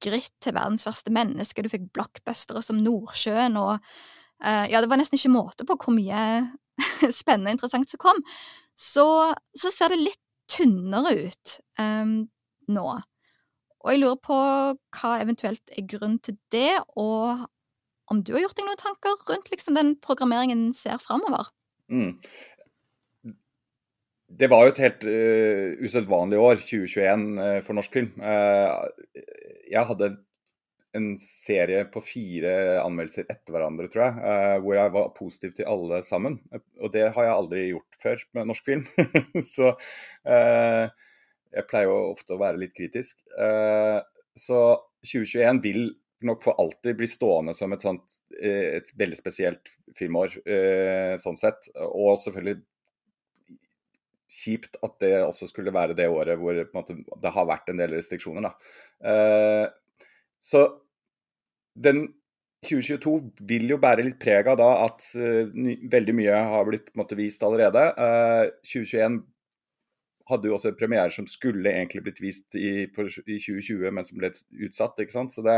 Gritt 0.02 0.34
til 0.44 0.56
Verdens 0.58 0.88
verste 0.88 1.14
menneske, 1.14 1.64
du 1.64 1.70
fikk 1.72 1.92
blockbustere 1.96 2.64
som 2.66 2.82
Nordsjøen 2.82 3.60
og 3.62 3.78
uh, 3.78 4.66
Ja, 4.72 4.82
det 4.82 4.90
var 4.90 5.02
nesten 5.02 5.20
ikke 5.20 5.34
måte 5.34 5.68
på 5.68 5.78
hvor 5.78 5.96
mye 5.96 6.26
spennende 7.22 7.52
og 7.52 7.60
interessant 7.60 7.92
som 7.92 8.02
kom, 8.02 8.20
så, 8.78 9.06
så 9.58 9.72
ser 9.74 9.94
det 9.94 10.02
litt 10.02 10.22
tynnere 10.52 11.14
ut 11.28 11.56
um, 11.80 12.16
nå. 12.72 12.86
Og 13.82 13.94
jeg 13.94 14.02
lurer 14.02 14.20
på 14.22 14.38
hva 14.98 15.16
eventuelt 15.22 15.74
er 15.74 15.88
grunnen 15.90 16.20
til 16.22 16.38
det, 16.54 16.76
og 17.00 17.48
om 18.12 18.20
du 18.22 18.34
har 18.36 18.44
gjort 18.44 18.60
deg 18.60 18.68
noen 18.68 18.82
tanker 18.82 19.26
rundt 19.30 19.50
liksom, 19.54 19.78
den 19.80 19.96
programmeringen 20.04 20.72
ser 20.78 21.00
framover? 21.02 21.50
Mm. 21.92 22.14
Det 24.40 24.48
var 24.52 24.66
jo 24.66 24.72
et 24.72 24.82
helt 24.86 25.06
uh, 25.08 25.78
usedvanlig 25.84 26.40
år, 26.40 26.60
2021, 26.64 27.24
uh, 27.40 27.58
for 27.66 27.78
norsk 27.78 27.96
film. 27.98 28.12
Uh, 28.22 29.24
jeg 29.72 29.88
hadde 29.90 30.12
en 30.98 31.08
serie 31.24 31.86
på 31.88 32.04
fire 32.04 32.54
anmeldelser 32.82 33.28
etter 33.32 33.56
hverandre, 33.56 33.88
tror 33.92 34.02
jeg, 34.04 34.64
hvor 34.66 34.76
jeg 34.76 34.92
var 34.92 35.14
positiv 35.16 35.54
til 35.56 35.70
alle 35.72 36.02
sammen. 36.04 36.36
Og 36.84 36.92
det 36.92 37.06
har 37.16 37.28
jeg 37.28 37.36
aldri 37.38 37.62
gjort 37.70 38.00
før 38.02 38.26
med 38.36 38.50
norsk 38.50 38.66
film. 38.68 38.84
så 39.56 39.70
jeg 40.28 41.68
pleier 41.70 41.88
jo 41.88 41.96
ofte 42.10 42.36
å 42.36 42.42
være 42.42 42.60
litt 42.60 42.76
kritisk. 42.76 43.16
Så 44.36 44.60
2021 45.08 45.64
vil 45.64 45.80
nok 46.28 46.44
for 46.44 46.60
alltid 46.60 47.00
bli 47.00 47.08
stående 47.08 47.56
som 47.56 47.72
et, 47.72 47.88
sånt, 47.88 48.20
et 48.36 48.92
veldig 49.00 49.22
spesielt 49.22 49.72
filmår, 49.96 50.42
sånn 51.24 51.40
sett. 51.40 51.72
Og 51.88 52.20
selvfølgelig 52.20 52.60
kjipt 54.32 54.78
at 54.86 54.96
det 55.04 55.16
også 55.26 55.50
skulle 55.50 55.74
være 55.76 55.98
det 55.98 56.08
året 56.08 56.40
hvor 56.40 56.58
måte, 56.76 56.96
det 56.96 57.34
har 57.36 57.50
vært 57.50 57.72
en 57.72 57.82
del 57.82 57.98
restriksjoner. 57.98 58.48
Da. 58.48 59.68
Så 60.42 60.64
den 61.76 62.06
2022 62.62 63.14
vil 63.50 63.72
jo 63.74 63.80
bære 63.82 64.06
litt 64.06 64.20
preg 64.22 64.50
av 64.52 64.60
da 64.60 64.70
at 64.86 65.06
uh, 65.18 65.50
veldig 65.92 66.16
mye 66.18 66.42
har 66.54 66.68
blitt 66.68 66.92
måte, 66.98 67.18
vist 67.18 67.42
allerede. 67.46 67.88
Uh, 67.98 68.46
eh, 68.46 68.60
2021 68.68 69.18
hadde 70.30 70.48
jo 70.48 70.56
også 70.56 70.76
premiere 70.78 71.12
som 71.12 71.26
skulle 71.28 71.74
egentlig 71.74 72.04
blitt 72.06 72.22
vist 72.22 72.56
i, 72.56 72.86
på, 72.94 73.08
i 73.26 73.40
2020, 73.42 73.90
men 73.90 74.06
som 74.08 74.22
ble 74.22 74.30
utsatt. 74.68 75.02
ikke 75.02 75.16
sant? 75.16 75.34
Så, 75.34 75.44
det, 75.46 75.58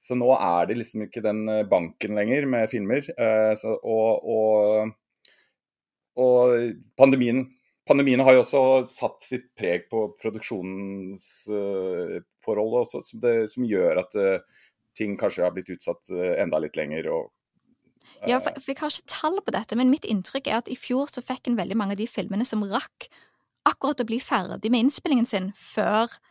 så, 0.00 0.16
nå 0.16 0.32
er 0.38 0.70
det 0.70 0.78
liksom 0.80 1.04
ikke 1.06 1.22
den 1.24 1.44
banken 1.70 2.16
lenger 2.16 2.48
med 2.48 2.72
filmer. 2.72 3.04
Uh, 3.20 3.52
så, 3.60 3.76
og, 3.76 4.24
og, 4.24 4.96
og 6.24 6.56
pandemien 6.96 7.44
Pandemien 7.88 8.20
har 8.22 8.36
jo 8.36 8.42
også 8.44 8.62
satt 8.92 9.24
sitt 9.24 9.46
preg 9.58 9.88
på 9.90 9.98
produksjonsforholdet 10.20 12.76
uh, 12.76 12.82
også, 12.82 12.98
som, 13.06 13.20
det, 13.22 13.34
som, 13.52 13.64
gjør 13.66 14.02
at 14.04 14.12
uh, 14.18 14.42
ting 14.98 15.10
kanskje 15.20 15.44
har 15.46 15.54
blitt 15.56 15.72
utsatt 15.72 16.02
uh, 16.12 16.34
enda 16.42 16.56
litt 16.62 16.76
lenger. 16.78 17.04
Og, 17.14 17.22
ja, 18.28 18.38
for, 18.38 18.50
for, 18.60 18.70
Jeg 18.70 18.80
har 18.82 18.92
ikke 18.92 19.16
tall 19.16 19.38
på 19.42 19.56
dette, 19.56 19.74
men 19.80 19.92
mitt 19.92 20.06
inntrykk 20.08 20.46
er 20.50 20.56
at 20.60 20.70
i 20.70 20.78
fjor 20.78 21.04
så 21.10 21.20
fikk 21.24 21.42
en 21.48 21.60
veldig 21.60 21.78
mange 21.80 21.96
av 21.96 22.02
de 22.02 22.10
filmene 22.10 22.46
som 22.46 22.68
rakk 22.68 22.98
akkurat 23.68 24.00
å 24.00 24.08
bli 24.08 24.20
ferdig 24.22 24.70
med 24.72 24.80
innspillingen 24.86 25.28
sin 25.28 25.46
før 25.56 26.06
Eh, 26.10 26.29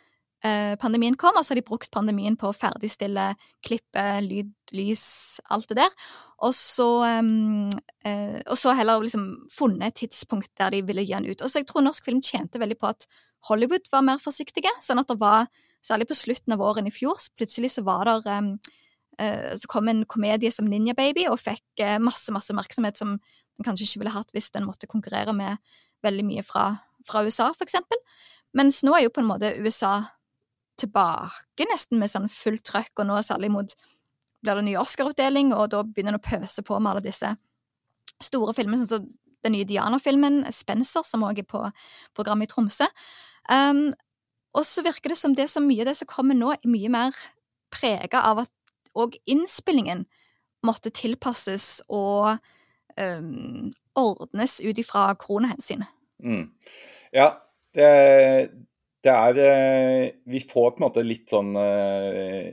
pandemien 0.79 1.17
kom, 1.19 1.35
og 1.35 1.43
så 1.43 1.51
har 1.51 1.59
de 1.59 1.65
brukt 1.67 1.89
pandemien 1.91 2.37
på 2.39 2.47
å 2.47 2.55
ferdigstille 2.55 3.25
klippe, 3.65 4.03
lyd, 4.23 4.53
lys, 4.71 5.03
alt 5.51 5.67
det 5.71 5.81
der. 5.81 5.95
Og 6.45 6.53
så, 6.55 6.87
um, 7.19 7.67
uh, 8.07 8.39
og 8.47 8.57
så 8.59 8.73
heller 8.77 9.03
liksom 9.03 9.25
funnet 9.51 9.91
et 9.91 9.97
tidspunkt 10.05 10.51
der 10.59 10.71
de 10.71 10.83
ville 10.87 11.03
gi 11.03 11.15
den 11.15 11.27
ut. 11.27 11.41
Og 11.41 11.51
så 11.51 11.61
jeg 11.61 11.67
tror 11.69 11.83
norsk 11.83 12.05
film 12.07 12.21
tjente 12.23 12.61
veldig 12.61 12.77
på 12.79 12.91
at 12.91 13.07
Hollywood 13.49 13.87
var 13.91 14.03
mer 14.07 14.21
forsiktige, 14.23 14.71
sånn 14.83 15.01
at 15.01 15.11
det 15.11 15.19
var, 15.19 15.49
særlig 15.83 16.09
på 16.09 16.17
slutten 16.19 16.51
av 16.51 16.63
året 16.63 16.87
i 16.89 16.91
fjor, 16.91 17.19
så 17.23 17.31
plutselig 17.39 17.69
så 17.71 17.85
var 17.87 18.03
der 18.07 18.25
um, 18.39 18.49
uh, 19.19 19.51
Så 19.55 19.67
kom 19.71 19.87
en 19.87 20.03
komedie 20.11 20.51
som 20.51 20.67
Ninja 20.67 20.95
Baby 20.95 21.27
og 21.31 21.39
fikk 21.39 21.83
uh, 21.83 21.97
masse, 22.03 22.31
masse 22.35 22.51
oppmerksomhet 22.51 22.99
som 22.99 23.15
den 23.19 23.67
kanskje 23.67 23.87
ikke 23.87 24.03
ville 24.03 24.15
hatt 24.15 24.31
hvis 24.35 24.51
den 24.55 24.67
måtte 24.67 24.87
konkurrere 24.91 25.35
med 25.35 25.59
veldig 26.03 26.25
mye 26.27 26.43
fra, 26.47 26.69
fra 27.07 27.23
USA, 27.27 27.49
for 27.55 27.67
eksempel. 27.67 27.99
Mens 28.55 28.81
nå 28.83 28.95
er 28.95 29.05
jo 29.05 29.13
på 29.13 29.23
en 29.23 29.29
måte 29.29 29.51
USA 29.59 30.01
tilbake 30.81 31.67
nesten 31.69 31.99
med 32.01 32.11
sånn 32.11 32.29
fullt 32.31 32.65
trøkk, 32.67 32.93
og 32.99 33.09
nå 33.09 33.21
særlig 33.25 33.51
mot 33.53 33.75
blir 34.39 34.59
det 34.59 34.67
ny 34.69 34.75
Oscar-utdeling, 34.79 35.53
og 35.55 35.71
da 35.73 35.83
begynner 35.83 36.15
en 36.15 36.21
å 36.21 36.23
pøse 36.23 36.63
på 36.65 36.77
med 36.79 36.93
alle 36.93 37.05
disse 37.09 37.33
store 38.23 38.53
filmene, 38.55 38.83
sånn 38.83 38.91
som 38.91 39.09
den 39.43 39.55
nye 39.55 39.67
Diana-filmen, 39.67 40.43
Spencer, 40.51 41.03
som 41.07 41.23
òg 41.27 41.41
er 41.43 41.47
på 41.47 41.63
programmet 42.17 42.49
i 42.49 42.53
Tromsø. 42.53 42.87
Um, 43.51 43.89
og 44.57 44.65
så 44.67 44.83
virker 44.83 45.13
det 45.13 45.19
som 45.19 45.35
det 45.37 45.47
så 45.51 45.61
mye 45.63 45.83
av 45.83 45.91
det 45.91 45.97
som 45.99 46.09
kommer 46.09 46.37
nå, 46.37 46.51
er 46.55 46.71
mye 46.71 46.91
mer 46.91 47.19
prega 47.73 48.23
av 48.27 48.43
at 48.45 48.53
òg 48.97 49.15
innspillingen 49.29 50.05
måtte 50.65 50.91
tilpasses 50.91 51.79
og 51.87 52.39
um, 52.99 53.69
ordnes 53.99 54.57
ut 54.59 54.81
ifra 54.81 55.09
koronahensyn. 55.19 55.85
Mm. 56.19 56.49
Ja, 57.15 57.31
det, 57.77 57.89
det 59.05 59.15
er 59.15 59.39
eh, 59.43 60.11
Vi 60.27 60.41
får 60.47 60.73
på 60.73 60.81
en 60.81 60.87
måte 60.87 61.05
litt 61.05 61.31
sånn 61.31 61.53
eh, 61.59 62.51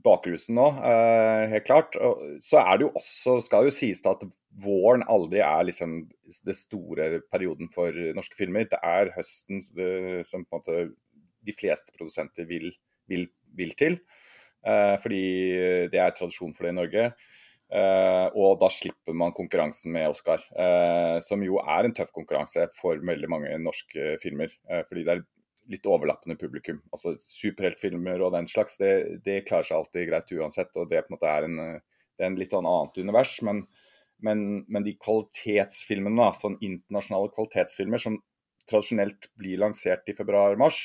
bakrusen 0.00 0.54
nå, 0.56 0.68
eh, 0.86 1.44
helt 1.50 1.66
klart. 1.66 1.98
Så 2.44 2.60
er 2.62 2.78
det 2.78 2.86
jo 2.86 2.92
også, 3.00 3.40
skal 3.44 3.66
jo 3.66 3.74
sies 3.74 4.00
at 4.06 4.22
våren 4.62 5.02
aldri 5.10 5.42
er 5.44 5.66
liksom 5.66 6.04
det 6.46 6.56
store 6.56 7.10
perioden 7.32 7.68
for 7.74 7.96
norske 8.16 8.38
filmer. 8.38 8.68
Det 8.70 8.78
er 8.86 9.12
høsten 9.16 9.60
som 9.60 10.46
på 10.46 10.46
en 10.46 10.60
måte 10.60 10.78
de 11.44 11.56
fleste 11.56 11.92
produsenter 11.96 12.46
vil, 12.46 12.70
vil, 13.10 13.26
vil 13.56 13.74
til. 13.76 13.98
fordi 14.62 15.24
det 15.90 15.98
er 15.98 16.12
tradisjon 16.12 16.52
for 16.54 16.66
det 16.66 16.74
i 16.74 16.76
Norge. 16.76 17.04
og 18.36 18.58
da 18.60 18.68
slipper 18.70 19.16
man 19.16 19.32
konkurransen 19.32 19.90
med 19.92 20.10
Oscar, 20.12 20.44
som 21.24 21.42
jo 21.42 21.58
er 21.64 21.88
en 21.88 21.96
tøff 21.96 22.12
konkurranse 22.12 22.68
for 22.78 23.00
veldig 23.00 23.28
mange 23.32 23.58
norske 23.58 24.18
filmer. 24.22 24.52
fordi 24.86 25.04
det 25.04 25.16
er 25.16 25.24
litt 25.70 25.86
overlappende 25.88 26.36
publikum. 26.40 26.80
Altså 26.94 27.14
Superheltfilmer 27.22 28.22
og 28.24 28.34
den 28.34 28.48
slags, 28.50 28.76
det, 28.80 29.22
det, 29.26 29.44
klarer 29.48 29.68
seg 29.68 29.78
alltid 29.78 30.08
greit 30.10 30.32
uansett. 30.34 30.72
og 30.74 30.90
Det 30.90 31.04
på 31.04 31.12
en 31.12 31.16
måte 31.16 31.30
er 31.30 31.46
en, 31.46 31.58
det 31.80 32.24
er 32.24 32.30
en 32.30 32.38
litt 32.40 32.54
sånn 32.54 32.68
annet 32.68 33.00
univers. 33.02 33.36
Men, 33.46 33.64
men, 34.26 34.46
men 34.68 34.86
de 34.86 34.96
kvalitetsfilmene, 35.00 36.18
da, 36.20 36.32
sånn 36.36 36.58
internasjonale 36.58 37.32
kvalitetsfilmer 37.36 38.02
som 38.02 38.18
tradisjonelt 38.70 39.30
blir 39.38 39.60
lansert 39.62 40.10
i 40.10 40.16
februar-mars, 40.18 40.82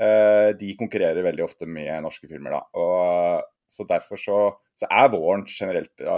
eh, 0.00 0.50
de 0.56 0.74
konkurrerer 0.80 1.26
veldig 1.26 1.46
ofte 1.46 1.68
med 1.68 1.92
norske 2.04 2.28
filmer. 2.30 2.58
da, 2.58 2.62
og 2.80 3.48
så 3.70 3.86
Derfor 3.86 4.18
så, 4.18 4.38
så 4.74 4.88
er 4.90 5.12
våren 5.12 5.44
generelt 5.46 6.02
ja, 6.02 6.16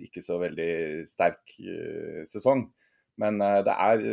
ikke 0.00 0.22
så 0.24 0.38
veldig 0.40 1.04
sterk 1.10 1.58
eh, 1.60 2.22
sesong. 2.30 2.64
Men 3.18 3.42
uh, 3.42 3.58
det 3.66 3.74
er 3.74 4.04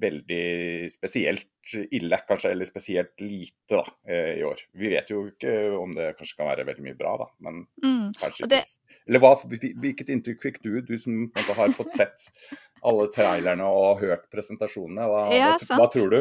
veldig 0.00 0.88
spesielt 0.92 1.74
ille, 1.90 2.18
kanskje, 2.28 2.52
eller 2.54 2.68
spesielt 2.68 3.20
lite 3.20 3.78
da, 3.78 3.84
eh, 4.08 4.32
i 4.38 4.44
år. 4.46 4.60
Vi 4.76 4.90
vet 4.92 5.10
jo 5.10 5.24
ikke 5.30 5.52
om 5.78 5.94
det 5.96 6.12
kanskje 6.18 6.38
kan 6.38 6.50
være 6.50 6.66
veldig 6.68 6.86
mye 6.86 6.98
bra, 6.98 7.16
da, 7.24 7.28
men 7.46 7.62
mm. 7.84 8.14
kanskje 8.20 8.50
det... 8.52 8.62
Eller 9.08 9.22
hva, 9.22 9.34
hvilket 9.50 10.12
inntrykk 10.12 10.42
fikk 10.42 10.60
du, 10.64 10.72
du 10.86 10.96
som 11.00 11.26
har 11.34 11.74
fått 11.76 11.94
sett 11.96 12.30
alle 12.86 13.08
trailerne 13.14 13.66
og 13.66 14.02
hørt 14.04 14.28
presentasjonene? 14.32 15.08
Hva, 15.10 15.22
ja, 15.34 15.54
hva, 15.64 15.80
hva 15.82 15.90
tror 15.92 16.12
du? 16.12 16.20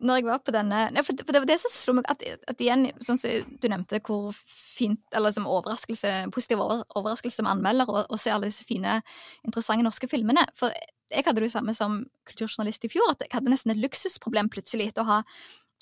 når 0.00 0.20
jeg 0.20 0.26
var 0.30 0.40
på 0.44 0.52
denne 0.54 1.02
for, 1.04 1.16
det 1.16 1.40
var 1.42 1.48
det 1.48 1.58
som 1.60 1.72
slo 1.72 1.94
meg, 1.98 2.06
at, 2.08 2.22
at, 2.48 2.62
igjen, 2.62 2.86
sånn 3.04 3.20
som 3.20 3.50
du 3.60 3.66
nevnte, 3.68 4.00
hvor 4.04 4.32
fint 4.32 5.00
Eller 5.16 5.34
som 5.34 5.48
overraskelse, 5.50 6.30
positiv 6.32 6.62
overraskelse 6.62 7.40
som 7.42 7.50
anmelder 7.50 7.90
å 7.90 8.20
se 8.20 8.32
alle 8.32 8.48
disse 8.48 8.64
fine, 8.68 9.00
interessante 9.44 9.84
norske 9.84 10.08
filmene. 10.10 10.46
For 10.56 10.72
jeg 11.10 11.26
hadde 11.26 11.42
det 11.42 11.50
samme 11.52 11.74
som 11.76 12.04
kulturjournalist 12.28 12.86
i 12.86 12.92
fjor, 12.92 13.12
at 13.12 13.24
jeg 13.24 13.34
hadde 13.34 13.52
nesten 13.52 13.74
et 13.74 13.82
luksusproblem 13.82 14.50
plutselig 14.52 14.90
etter 14.90 15.04
å 15.04 15.10
ha 15.10 15.18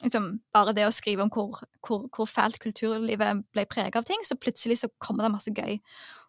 liksom, 0.04 0.30
bare 0.54 0.74
det 0.76 0.86
å 0.86 0.94
skrive 0.94 1.24
om 1.24 1.32
hvor, 1.34 1.60
hvor, 1.84 2.06
hvor 2.14 2.28
fælt 2.30 2.60
kulturlivet 2.62 3.42
ble 3.54 3.66
preget 3.70 3.98
av 3.98 4.06
ting, 4.08 4.22
så 4.24 4.38
plutselig 4.40 4.80
så 4.82 4.92
kommer 5.02 5.26
det 5.26 5.34
masse 5.34 5.52
gøy 5.54 5.78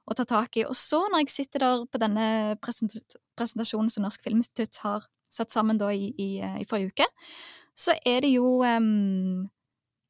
å 0.09 0.17
ta 0.17 0.25
tak 0.27 0.57
i. 0.57 0.65
Og 0.65 0.75
så, 0.77 1.03
når 1.09 1.23
jeg 1.23 1.35
sitter 1.35 1.65
der 1.65 1.85
på 1.85 2.01
denne 2.01 2.57
presentasjonen 2.63 3.91
som 3.93 4.05
Norsk 4.05 4.25
Filminstitutt 4.25 4.81
har 4.85 5.05
satt 5.29 5.53
sammen 5.53 5.77
da 5.77 5.91
i, 5.93 6.09
i, 6.17 6.29
i 6.41 6.65
forrige 6.69 6.95
uke, 6.95 7.07
så 7.77 7.95
er 8.07 8.25
det 8.25 8.33
jo 8.33 8.59
um, 8.65 9.47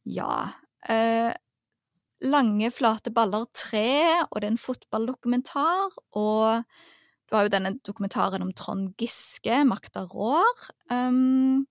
Ja. 0.08 0.48
Uh, 0.88 1.36
lange, 2.24 2.70
flate 2.72 3.12
baller 3.16 3.46
tre, 3.56 4.24
og 4.28 4.40
det 4.40 4.48
er 4.48 4.54
en 4.54 4.60
fotballdokumentar, 4.60 5.94
og 6.20 6.64
du 7.30 7.36
har 7.36 7.46
jo 7.46 7.54
denne 7.54 7.76
dokumentaren 7.86 8.42
om 8.42 8.54
Trond 8.58 8.96
Giske, 8.98 9.62
makta 9.70 10.08
rår. 10.10 10.66
Um, 10.90 11.68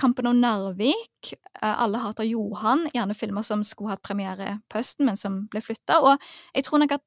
Kampen 0.00 0.28
om 0.28 0.40
Narvik, 0.40 1.32
uh, 1.62 1.82
Alle 1.84 2.00
hater 2.02 2.28
Johan, 2.28 2.86
gjerne 2.92 3.16
filmer 3.16 3.44
som 3.46 3.64
skulle 3.64 3.94
hatt 3.94 4.04
premiere 4.04 4.58
på 4.68 4.80
høsten, 4.80 5.08
men 5.08 5.16
som 5.16 5.46
ble 5.52 5.62
flytta. 5.64 6.00
Og 6.04 6.20
jeg 6.56 6.68
tror 6.68 6.82
nok 6.82 6.96
at 6.98 7.04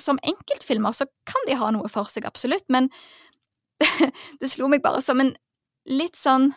som 0.00 0.20
enkeltfilmer 0.24 0.92
så 0.92 1.06
kan 1.28 1.48
de 1.48 1.56
ha 1.56 1.70
noe 1.72 1.88
for 1.92 2.08
seg, 2.12 2.26
absolutt, 2.28 2.66
men 2.72 2.90
det 4.40 4.50
slo 4.50 4.68
meg 4.72 4.84
bare 4.84 5.02
som 5.04 5.20
en 5.20 5.34
litt 5.88 6.16
sånn 6.16 6.50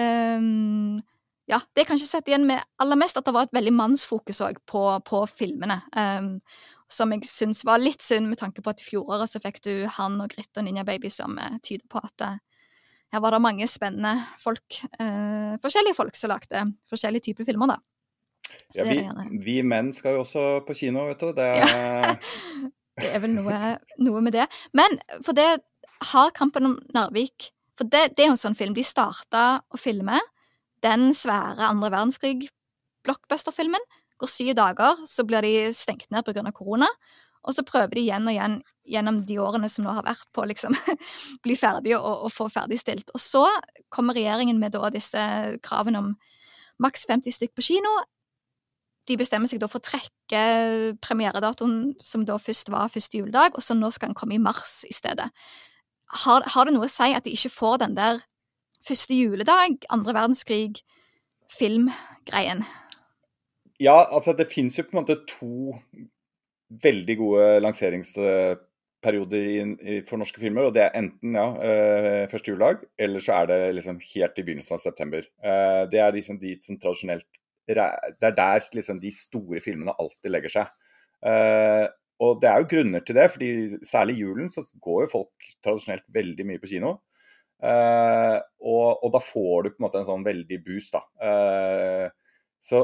um, 0.00 1.00
Ja, 1.50 1.58
det 1.74 1.82
jeg 1.82 1.88
kanskje 1.90 2.08
sett 2.08 2.28
igjen 2.30 2.46
med 2.48 2.62
aller 2.80 2.96
mest, 2.96 3.18
at 3.18 3.26
det 3.28 3.34
var 3.36 3.48
et 3.48 3.56
veldig 3.56 3.74
mannsfokus 3.76 4.40
òg 4.44 4.60
på, 4.68 4.84
på, 5.04 5.24
filmene. 5.28 5.82
Um, 5.92 6.36
som 6.92 7.12
jeg 7.14 7.26
syns 7.28 7.62
var 7.66 7.80
litt 7.82 8.04
synd, 8.04 8.28
med 8.30 8.40
tanke 8.40 8.62
på 8.64 8.72
at 8.72 8.82
i 8.82 8.86
fjoråret 8.86 9.30
så 9.30 9.40
fikk 9.42 9.62
du 9.64 9.72
Han 9.98 10.20
og 10.22 10.34
Gritt 10.34 10.58
og 10.60 10.66
Ninja 10.66 10.84
Baby, 10.86 11.10
som 11.12 11.38
eh, 11.40 11.56
tyder 11.64 11.86
på 11.90 12.02
at 12.02 12.26
eh, 12.26 12.40
her 13.12 13.20
var 13.20 13.34
det 13.34 13.42
mange 13.44 13.66
spennende 13.68 14.14
folk, 14.40 14.78
eh, 15.00 15.56
forskjellige 15.60 15.96
folk 15.98 16.16
som 16.16 16.32
lagde 16.32 16.62
forskjellige 16.88 17.28
typer 17.28 17.48
filmer, 17.48 17.74
da. 17.74 17.80
Ja, 18.76 18.84
vi, 18.88 19.00
vi, 19.44 19.58
menn 19.64 19.92
skal 19.96 20.16
jo 20.16 20.22
også 20.24 20.44
på 20.66 20.76
kino, 20.76 21.04
vet 21.10 21.20
du. 21.20 21.32
Det 21.36 21.44
er, 21.44 21.60
ja. 21.60 22.14
det 23.02 23.10
er 23.12 23.22
vel 23.24 23.34
noe, 23.36 23.58
noe, 24.00 24.22
med 24.24 24.36
det. 24.36 24.46
Men 24.76 24.96
for 25.24 25.36
det 25.36 25.48
har 26.12 26.32
Kampen 26.36 26.66
om 26.66 26.78
Narvik 26.96 27.52
For 27.78 27.86
det, 27.88 28.16
det 28.16 28.24
er 28.24 28.32
jo 28.32 28.34
en 28.34 28.40
sånn 28.40 28.58
film. 28.58 28.74
De 28.76 28.84
starta 28.84 29.62
å 29.72 29.80
filme 29.80 30.18
den 30.84 31.12
svære 31.16 31.68
andre 31.68 31.92
verdenskrig-blockbuster-filmen. 31.94 33.84
Går 34.22 34.30
syv 34.30 34.54
dager, 34.54 35.02
så 35.08 35.24
blir 35.26 35.42
de 35.42 35.72
stengt 35.74 36.10
ned 36.14 36.22
pga. 36.24 36.52
korona. 36.54 36.86
Og 37.42 37.56
så 37.56 37.64
prøver 37.66 37.96
de 37.96 38.04
igjen 38.04 38.28
og 38.28 38.34
igjen 38.36 38.60
gjennom 38.86 39.20
de 39.26 39.38
årene 39.42 39.68
som 39.70 39.86
nå 39.86 39.94
har 39.94 40.06
vært 40.06 40.28
på 40.34 40.44
å 40.44 40.48
liksom 40.50 40.74
bli 41.44 41.56
ferdig 41.58 41.96
og, 41.98 42.26
og, 42.26 42.30
få 42.34 42.48
ferdigstilt. 42.52 43.10
Og 43.14 43.22
så 43.22 43.44
kommer 43.90 44.14
regjeringen 44.14 44.60
med 44.62 44.74
da 44.76 44.90
disse 44.94 45.22
kravene 45.66 46.02
om 46.02 46.12
maks 46.82 47.06
50 47.10 47.34
stykk 47.34 47.54
på 47.58 47.66
kino. 47.72 47.92
De 49.10 49.18
bestemmer 49.18 49.50
seg 49.50 49.58
da 49.62 49.68
for 49.70 49.82
å 49.82 49.86
trekke 49.86 50.42
premieredatoen, 51.02 51.96
som 52.06 52.26
da 52.26 52.38
først 52.38 52.70
var 52.70 52.92
første 52.92 53.18
juledag, 53.18 53.56
og 53.58 53.66
så 53.66 53.74
nå 53.74 53.90
skal 53.90 54.12
den 54.12 54.18
komme 54.18 54.38
i 54.38 54.42
mars 54.42 54.84
i 54.86 54.94
stedet. 54.94 55.26
Har, 56.22 56.46
har 56.54 56.68
det 56.68 56.76
noe 56.76 56.86
å 56.86 56.92
si 56.92 57.10
at 57.10 57.26
de 57.26 57.34
ikke 57.34 57.50
får 57.50 57.82
den 57.82 57.98
der 57.98 58.22
første 58.86 59.18
juledag, 59.18 59.82
andre 59.90 60.14
verdenskrig, 60.14 60.84
filmgreien? 61.50 62.62
Ja, 63.82 63.96
altså 64.14 64.30
det 64.38 64.52
finnes 64.52 64.78
jo 64.78 64.86
på 64.86 64.94
en 64.94 65.02
måte 65.02 65.24
to 65.26 65.74
veldig 66.82 67.14
gode 67.18 67.60
lanseringsperioder 67.62 68.58
for 70.08 70.16
norske 70.20 70.40
filmer. 70.42 70.62
Og 70.68 70.74
det 70.76 70.82
er 70.86 70.96
enten 70.98 71.30
ja, 71.38 71.48
eh, 71.66 72.24
første 72.30 72.50
juledag, 72.52 72.76
eller 73.00 73.20
så 73.24 73.30
er 73.40 73.44
det 73.50 73.60
liksom 73.78 73.96
helt 74.04 74.38
i 74.38 74.44
begynnelsen 74.46 74.76
av 74.76 74.84
september. 74.84 75.22
Eh, 75.42 75.82
det 75.92 76.00
er 76.02 76.16
liksom 76.16 76.36
de 76.42 76.52
som 76.62 76.76
tradisjonelt 76.78 77.28
Det 77.62 77.78
er 77.78 78.34
der 78.34 78.60
liksom 78.74 78.98
de 79.00 79.10
store 79.14 79.60
filmene 79.62 79.94
alltid 79.98 80.30
legger 80.30 80.50
seg. 80.50 80.66
Eh, 81.24 81.86
og 82.22 82.40
det 82.42 82.48
er 82.50 82.58
jo 82.58 82.70
grunner 82.70 83.00
til 83.06 83.16
det, 83.16 83.30
fordi 83.30 83.50
særlig 83.86 84.18
julen 84.18 84.48
så 84.50 84.60
går 84.82 85.00
jo 85.04 85.12
folk 85.12 85.32
tradisjonelt 85.62 86.02
veldig 86.14 86.46
mye 86.46 86.58
på 86.62 86.68
kino. 86.74 86.90
Og, 87.62 89.04
og, 89.04 89.12
da 89.14 89.20
får 89.22 89.62
du 89.62 89.68
på 89.70 89.78
en 89.78 89.84
måte 89.86 89.98
en 90.00 90.08
sånn 90.08 90.26
veldig 90.26 90.58
boost, 90.66 90.92
da. 90.94 91.00
Så 92.62 92.78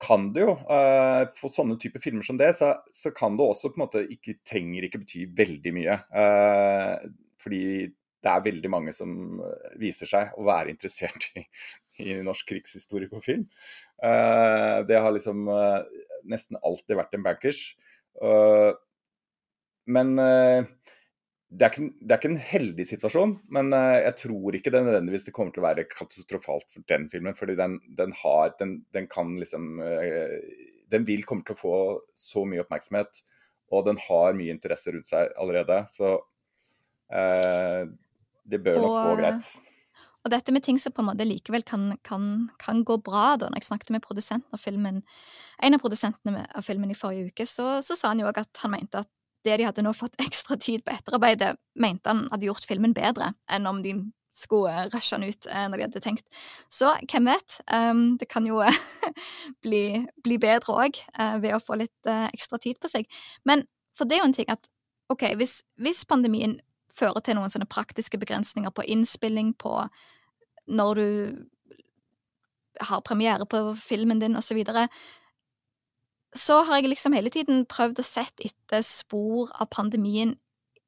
kan 0.00 0.30
det 0.34 0.44
jo, 0.46 0.54
uh, 0.64 1.26
på 1.36 1.50
sånne 1.52 1.76
typer 1.80 2.02
filmer 2.02 2.24
som 2.26 2.38
det, 2.40 2.54
så, 2.58 2.72
så, 2.96 3.12
kan 3.16 3.36
det 3.36 3.44
også 3.44 3.70
på 3.70 3.80
en 3.80 3.84
måte 3.84 4.04
ikke 4.14 4.38
trenger 4.48 4.86
ikke 4.86 5.02
bety 5.02 5.26
veldig 5.36 5.72
mye. 5.76 5.96
Uh, 6.14 7.10
fordi 7.40 7.62
det 8.20 8.32
er 8.32 8.44
veldig 8.44 8.70
mange 8.72 8.92
som 8.92 9.12
viser 9.80 10.08
seg 10.08 10.34
å 10.36 10.44
være 10.48 10.72
interessert 10.72 11.30
i, 11.40 11.44
i 12.04 12.16
norsk 12.24 12.48
krigshistorie 12.48 13.08
på 13.12 13.20
film. 13.24 13.46
Uh, 14.02 14.80
det 14.88 15.00
har 15.00 15.12
liksom 15.16 15.48
nesten 16.28 16.60
alltid 16.60 16.98
vært 17.00 17.16
en 17.16 17.24
bankers. 17.24 17.62
men 19.88 20.10
det 21.50 21.66
er, 21.66 21.72
ikke, 21.72 21.94
det 21.98 22.14
er, 22.14 22.20
ikke, 22.20 22.30
en 22.30 22.44
heldig 22.46 22.84
situasjon, 22.86 23.32
men 23.50 23.72
uh, 23.74 23.96
jeg 23.98 24.14
tror 24.20 24.54
ikke 24.54 24.70
det 24.70 24.84
nødvendigvis 24.86 25.24
det 25.26 25.32
kommer 25.34 25.54
til 25.54 25.64
å 25.64 25.66
være 25.66 25.86
katastrofalt 25.90 26.68
for 26.70 26.84
den 26.90 27.08
filmen. 27.10 27.34
fordi 27.34 27.56
den, 27.58 27.80
den 27.98 28.14
har 28.20 28.52
den, 28.60 28.76
den, 28.94 29.08
kan 29.10 29.32
liksom 29.40 29.80
uh, 29.82 30.36
Den 30.90 31.06
vil 31.08 31.24
komme 31.26 31.42
til 31.46 31.56
å 31.56 31.58
få 31.58 31.74
så 32.18 32.44
mye 32.46 32.62
oppmerksomhet, 32.62 33.22
og 33.70 33.86
den 33.86 33.98
har 34.06 34.38
mye 34.38 34.54
interesse 34.54 34.94
rundt 34.94 35.10
seg 35.10 35.30
allerede. 35.38 35.84
Så 35.94 36.16
eh, 37.14 37.84
det 38.50 38.58
bør 38.64 38.80
nok 38.82 38.96
gå 39.06 39.12
greit. 39.20 39.50
Og 40.20 40.32
dette 40.34 40.52
med 40.52 40.64
ting 40.66 40.80
som 40.82 40.92
på 40.92 41.00
en 41.04 41.08
måte 41.12 41.24
likevel 41.24 41.62
kan, 41.64 41.92
kan, 42.04 42.24
kan 42.60 42.82
gå 42.84 42.98
bra, 43.06 43.36
da. 43.40 43.46
Når 43.46 43.62
jeg 43.62 43.68
snakket 43.70 43.94
med 43.94 44.02
produsenten 44.04 44.58
av 44.58 44.60
filmen, 44.60 44.98
en 45.62 45.78
av 45.78 45.80
produsentene 45.80 46.42
av 46.50 46.66
filmen 46.66 46.90
i 46.90 46.98
forrige 46.98 47.30
uke, 47.30 47.46
så, 47.48 47.78
så 47.86 47.96
sa 47.96 48.10
han 48.10 48.24
jo 48.24 48.28
òg 48.28 48.42
at 48.42 48.64
han 48.64 48.74
mente 48.74 49.04
at 49.06 49.10
det 49.46 49.58
de 49.60 49.66
hadde 49.68 49.84
nå 49.84 49.92
fått 49.96 50.18
ekstra 50.26 50.58
tid 50.60 50.84
på 50.84 50.94
etterarbeidet, 50.94 51.56
mente 51.80 52.12
han 52.12 52.26
hadde 52.32 52.48
gjort 52.48 52.66
filmen 52.68 52.96
bedre 52.96 53.32
enn 53.50 53.68
om 53.70 53.82
de 53.84 53.96
skulle 54.36 54.86
rushe 54.92 55.16
den 55.16 55.28
ut 55.28 55.48
eh, 55.50 55.66
når 55.68 55.76
de 55.76 55.86
hadde 55.88 56.02
tenkt. 56.04 56.26
Så 56.72 56.92
hvem 57.10 57.28
vet? 57.28 57.58
Um, 57.72 58.04
det 58.20 58.30
kan 58.30 58.46
jo 58.46 58.62
bli, 59.64 60.06
bli, 60.24 60.38
bedre 60.40 60.76
òg 60.86 61.00
uh, 61.18 61.36
ved 61.42 61.56
å 61.56 61.62
få 61.62 61.76
litt 61.80 62.08
uh, 62.08 62.28
ekstra 62.30 62.60
tid 62.62 62.78
på 62.80 62.88
seg. 62.92 63.08
Men 63.44 63.66
for 63.96 64.08
det 64.08 64.16
er 64.16 64.22
jo 64.22 64.30
en 64.30 64.36
ting 64.38 64.52
at 64.52 64.70
ok, 65.12 65.32
hvis, 65.36 65.60
hvis 65.82 66.04
pandemien 66.08 66.60
fører 66.94 67.22
til 67.24 67.36
noen 67.38 67.52
sånne 67.52 67.68
praktiske 67.70 68.18
begrensninger 68.22 68.72
på 68.74 68.86
innspilling, 68.86 69.52
på 69.58 69.74
når 70.70 71.00
du 71.00 71.08
har 72.80 73.02
premiere 73.04 73.46
på 73.50 73.74
filmen 73.76 74.22
din, 74.22 74.38
osv., 74.38 74.62
så, 74.64 74.86
så 76.36 76.60
har 76.66 76.78
jeg 76.78 76.92
liksom 76.92 77.14
hele 77.16 77.32
tiden 77.32 77.64
prøvd 77.70 78.02
å 78.02 78.06
sett 78.06 78.42
etter 78.44 78.84
spor 78.86 79.50
av 79.58 79.70
pandemien 79.74 80.36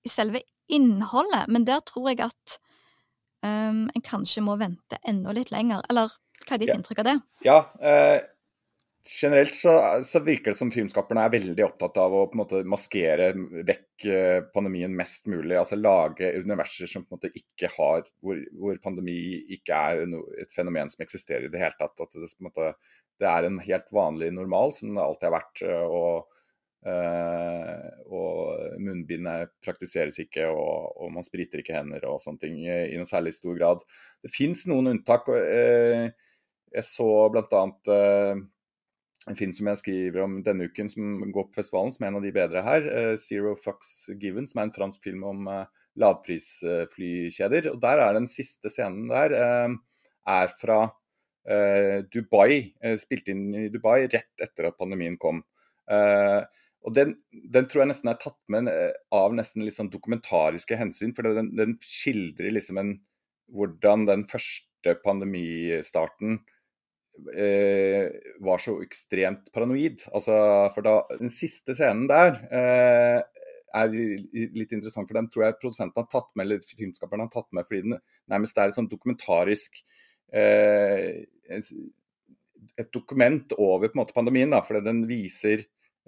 i 0.02 0.10
selve 0.10 0.42
innholdet, 0.72 1.48
men 1.52 1.66
der 1.68 1.82
tror 1.86 2.10
jeg 2.12 2.22
at 2.24 2.58
um, 3.44 3.88
en 3.90 4.04
kanskje 4.04 4.44
må 4.44 4.56
vente 4.60 4.98
enda 5.08 5.34
litt 5.36 5.52
lenger. 5.54 5.82
Eller 5.90 6.12
hva 6.46 6.56
er 6.56 6.62
ditt 6.62 6.72
ja. 6.72 6.78
inntrykk 6.78 7.02
av 7.02 7.08
det? 7.08 7.16
Ja, 7.46 7.58
eh, 7.82 8.20
generelt 9.06 9.54
så, 9.58 9.74
så, 10.06 10.22
virker 10.22 10.52
det 10.52 10.58
som 10.58 10.70
filmskaperne 10.74 11.24
er 11.26 11.34
veldig 11.34 11.64
opptatt 11.66 11.98
av 12.00 12.14
å 12.14 12.24
på 12.30 12.36
en 12.36 12.42
måte 12.42 12.62
maskere 12.68 13.32
vekk 13.66 14.06
eh, 14.06 14.38
pandemien 14.54 14.94
mest 14.96 15.26
mulig. 15.30 15.56
Altså 15.58 15.78
lage 15.78 16.32
universer 16.38 16.90
som 16.90 17.04
på 17.04 17.12
en 17.12 17.18
måte 17.20 17.32
ikke 17.38 17.70
har 17.76 18.06
Hvor, 18.22 18.38
hvor 18.58 18.78
pandemi 18.82 19.42
ikke 19.56 19.78
er 19.92 20.06
no, 20.10 20.24
et 20.38 20.50
fenomen 20.54 20.90
som 20.92 21.02
eksisterer 21.04 21.48
i 21.48 21.52
det 21.52 21.62
hele 21.62 21.78
tatt. 21.78 21.98
At 21.98 22.14
det 22.14 22.30
på 22.30 22.44
en 22.44 22.50
måte 22.50 22.72
det 23.20 23.28
er 23.30 23.46
en 23.46 23.58
helt 23.62 23.90
vanlig 23.94 24.30
normal, 24.34 24.72
som 24.76 24.94
det 24.94 25.02
alltid 25.02 25.28
har 25.28 25.34
vært. 25.36 25.62
Eh, 25.66 25.96
og, 25.98 26.38
uh, 26.88 27.90
og 28.10 28.78
munnbindet 28.82 29.52
praktiseres 29.62 30.18
ikke, 30.22 30.48
og, 30.50 30.96
og, 30.96 31.12
man 31.14 31.26
spriter 31.26 31.62
ikke 31.62 31.76
hender 31.76 32.08
og 32.10 32.22
sånne 32.24 32.42
ting 32.42 32.56
i, 32.64 32.96
noe 32.98 33.08
særlig 33.08 33.36
stor 33.36 33.58
grad. 33.58 33.84
Det 34.24 34.32
fins 34.34 34.64
noen 34.70 34.94
unntak. 34.94 35.30
Uh, 35.30 36.08
jeg 36.72 36.88
så 36.88 37.10
bl.a. 37.30 37.62
Uh, 37.86 38.42
en 39.30 39.38
film 39.38 39.52
som 39.54 39.68
jeg 39.70 39.78
skriver 39.78 40.24
om 40.24 40.40
denne 40.42 40.66
uken, 40.66 40.88
som 40.90 41.20
går 41.30 41.46
på 41.46 41.60
festivalen, 41.60 41.92
som 41.94 42.02
er 42.02 42.10
en 42.10 42.18
av 42.18 42.24
de 42.26 42.34
bedre 42.34 42.64
her. 42.66 42.88
'Zero 43.22 43.52
Fucks 43.54 44.08
Given', 44.18 44.48
som 44.50 44.58
er 44.58 44.66
en 44.66 44.74
fransk 44.74 45.04
film 45.04 45.22
om 45.28 45.46
lavprisflykjeder. 46.02 47.68
Og 47.70 47.78
der 47.84 48.02
er 48.02 48.16
den 48.16 48.26
siste 48.26 48.72
scenen 48.72 49.06
der 49.12 49.36
er 50.26 50.56
fra 50.58 50.80
Eh, 50.82 51.01
Dubai, 51.42 52.70
spilt 52.70 53.02
spilte 53.02 53.32
inn 53.34 53.54
i 53.58 53.68
Dubai 53.72 54.04
rett 54.06 54.44
etter 54.44 54.68
at 54.68 54.78
pandemien 54.78 55.16
kom. 55.18 55.42
Eh, 55.90 56.40
og 56.82 56.94
den, 56.96 57.16
den, 57.30 57.66
tror 57.70 57.84
jeg 57.84 57.92
nesten 57.92 58.10
er 58.10 58.18
tatt 58.18 58.38
med 58.50 58.70
av 59.14 59.34
nesten 59.36 59.62
litt 59.66 59.76
sånn 59.76 59.90
dokumentariske 59.92 60.78
hensyn. 60.78 61.14
For 61.14 61.26
den, 61.26 61.52
den 61.58 61.76
skildrer 61.82 62.54
liksom 62.54 62.80
en, 62.82 62.96
hvordan 63.54 64.06
den 64.08 64.24
første 64.30 64.96
pandemistarten 65.04 66.40
eh, 67.36 68.08
var 68.42 68.64
så 68.64 68.80
ekstremt 68.82 69.52
paranoid. 69.54 70.02
Altså, 70.10 70.34
for 70.74 70.86
da, 70.86 70.96
Den 71.20 71.30
siste 71.34 71.76
scenen 71.78 72.10
der 72.10 72.42
eh, 72.50 73.20
er 73.72 73.94
litt 73.94 74.74
interessant, 74.74 75.06
for 75.06 75.16
den 75.16 75.30
tror 75.32 75.46
jeg 75.46 75.60
produsenten 75.62 76.02
har 76.02 76.10
tatt 76.10 76.32
med, 76.34 76.48
eller 76.48 76.66
filmskaperen 76.66 77.24
har 77.24 77.32
tatt 77.32 77.48
med 77.56 77.64
fordi 77.68 77.86
den 77.86 78.00
nærmest 78.28 78.58
er 78.58 78.68
et 78.68 78.76
sånn 78.76 78.90
dokumentarisk 78.90 79.78
Eh, 79.80 80.01
et 80.32 81.66
dokument 82.94 83.52
over 83.58 83.88
på 83.88 83.96
en 83.96 84.02
måte 84.02 84.16
pandemien. 84.16 84.52
Da, 84.52 84.62
for 84.64 84.80
den 84.84 85.04
viser 85.08 85.58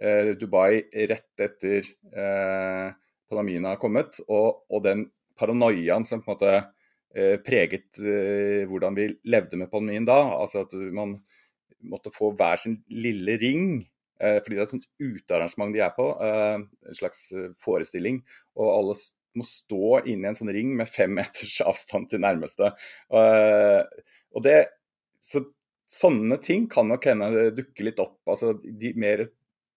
eh, 0.01 0.33
Dubai 0.41 0.83
rett 1.11 1.45
etter 1.45 1.81
eh, 1.85 2.89
pandemien 3.31 3.65
har 3.69 3.81
kommet, 3.83 4.11
og, 4.29 4.49
og 4.71 4.81
den 4.87 5.01
paranoiaen 5.39 6.05
som 6.09 6.23
på 6.23 6.31
en 6.31 6.37
måte 6.37 6.55
preget 7.47 7.95
hvordan 8.67 8.97
vi 8.99 9.05
levde 9.31 9.55
med 9.55 9.71
pandemien 9.71 10.07
da. 10.07 10.17
Altså 10.35 10.65
at 10.65 10.73
man 10.75 11.23
måtte 11.87 12.11
få 12.11 12.35
hver 12.35 12.59
sin 12.59 12.83
lille 12.91 13.37
ring. 13.39 13.87
fordi 14.19 14.57
det 14.57 14.59
er 14.59 14.65
et 14.65 14.73
sånt 14.73 14.89
utearrangement 14.99 15.75
de 15.75 15.81
er 15.85 15.93
på, 15.95 16.09
en 16.19 16.97
slags 16.99 17.29
forestilling. 17.63 18.19
Og 18.59 18.73
alle 18.73 18.97
må 19.39 19.47
stå 19.49 20.01
inne 20.05 20.29
i 20.29 20.31
en 20.33 20.39
sånn 20.39 20.53
ring 20.55 20.75
med 20.79 20.91
fem 20.91 21.15
meters 21.19 21.59
avstand 21.65 22.11
til 22.13 22.23
nærmeste. 22.25 22.73
Og 23.11 24.45
det, 24.45 24.59
så, 25.23 25.45
sånne 25.91 26.39
ting 26.43 26.69
kan 26.71 26.91
nok 26.91 27.09
hende 27.11 27.49
dukke 27.57 27.87
litt 27.87 28.03
opp. 28.03 28.21
altså 28.31 28.55
De 28.63 28.95
mer 29.01 29.27